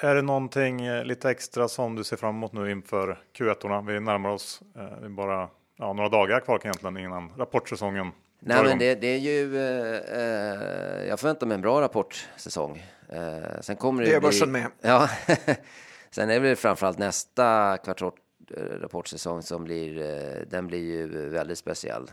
[0.00, 3.60] är det någonting eh, lite extra som du ser fram emot nu inför Q1?
[3.60, 3.86] -orna?
[3.86, 8.12] Vi närmar oss uh, bara ja, några dagar kvar egentligen innan rapportsäsongen.
[8.40, 9.52] Nej, men det, det, är ju.
[9.54, 12.82] Uh, jag förväntar mig en bra rapportsäsong.
[13.12, 14.08] Uh, sen kommer det.
[14.08, 14.66] Det är börsen med.
[14.80, 15.08] Ja,
[16.10, 18.12] sen är det väl framförallt nästa kvartal
[18.80, 19.94] rapportsäsong som blir.
[20.50, 22.10] den blir ju väldigt speciell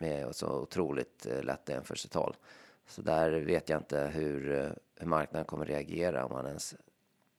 [0.00, 2.36] med så otroligt lätta jämförelsetal.
[2.86, 6.74] Så där vet jag inte hur, hur marknaden kommer reagera om man ens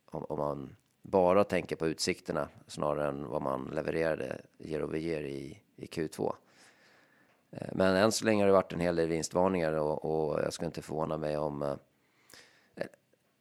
[0.05, 5.21] om, om man bara tänker på utsikterna snarare än vad man levererade year over year
[5.21, 6.33] i, i Q2.
[7.51, 10.53] Eh, men än så länge har det varit en hel del vinstvarningar och, och jag
[10.53, 11.75] skulle inte förvåna mig om eh,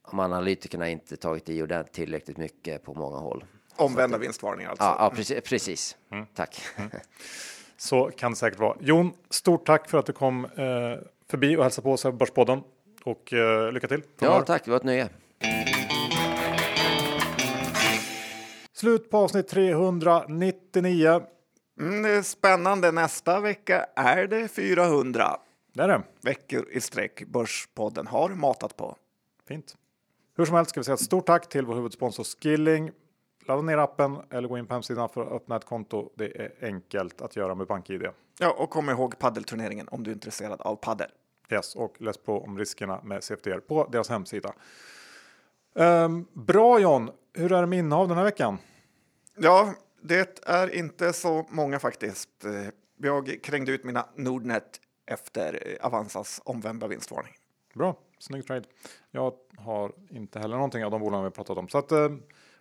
[0.06, 3.44] om analytikerna inte tagit i ordentligt tillräckligt mycket på många håll.
[3.76, 4.84] Omvända vinstvarningar alltså?
[4.84, 5.44] Ja, ja precis.
[5.44, 5.96] precis.
[6.10, 6.26] Mm.
[6.34, 6.60] Tack.
[6.76, 6.90] Mm.
[7.76, 8.76] Så kan det säkert vara.
[8.80, 10.98] Jon, stort tack för att du kom eh,
[11.30, 12.62] förbi och hälsade på oss här på Börspodden.
[13.04, 14.02] Och eh, lycka till.
[14.18, 14.64] Ja, tack.
[14.64, 15.08] Det var ett nöje.
[18.72, 21.20] Slut på avsnitt 399.
[21.80, 22.92] Mm, det är spännande.
[22.92, 25.36] Nästa vecka är det 400.
[25.72, 26.02] Det är det.
[26.22, 28.96] Veckor i sträck Börspodden har matat på.
[29.48, 29.76] Fint.
[30.36, 32.90] Hur som helst ska vi säga ett stort tack till vår huvudsponsor Skilling.
[33.46, 36.10] Ladda ner appen eller gå in på hemsidan för att öppna ett konto.
[36.14, 38.06] Det är enkelt att göra med BankID.
[38.38, 41.10] Ja, och kom ihåg paddelturneringen om du är intresserad av paddel.
[41.50, 44.52] Yes, och läs på om riskerna med CFDR på deras hemsida.
[45.74, 48.58] Um, bra John, hur är det med innehav den här veckan?
[49.36, 52.44] Ja, det är inte så många faktiskt.
[52.44, 52.52] Eh,
[52.96, 57.32] jag krängde ut mina Nordnet efter Avanzas omvända vinstvarning.
[57.74, 58.64] Bra, snygg trade.
[59.10, 61.68] Jag har inte heller någonting av de bolagen vi pratat om.
[61.68, 62.08] Så att, eh,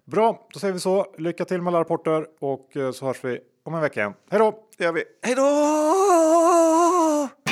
[0.06, 1.06] bra, då säger vi så.
[1.18, 4.14] Lycka till med alla rapporter och eh, så hörs vi om en vecka igen.
[4.30, 4.60] Hej då!
[4.78, 5.04] Det gör vi.
[5.22, 7.45] Hej då!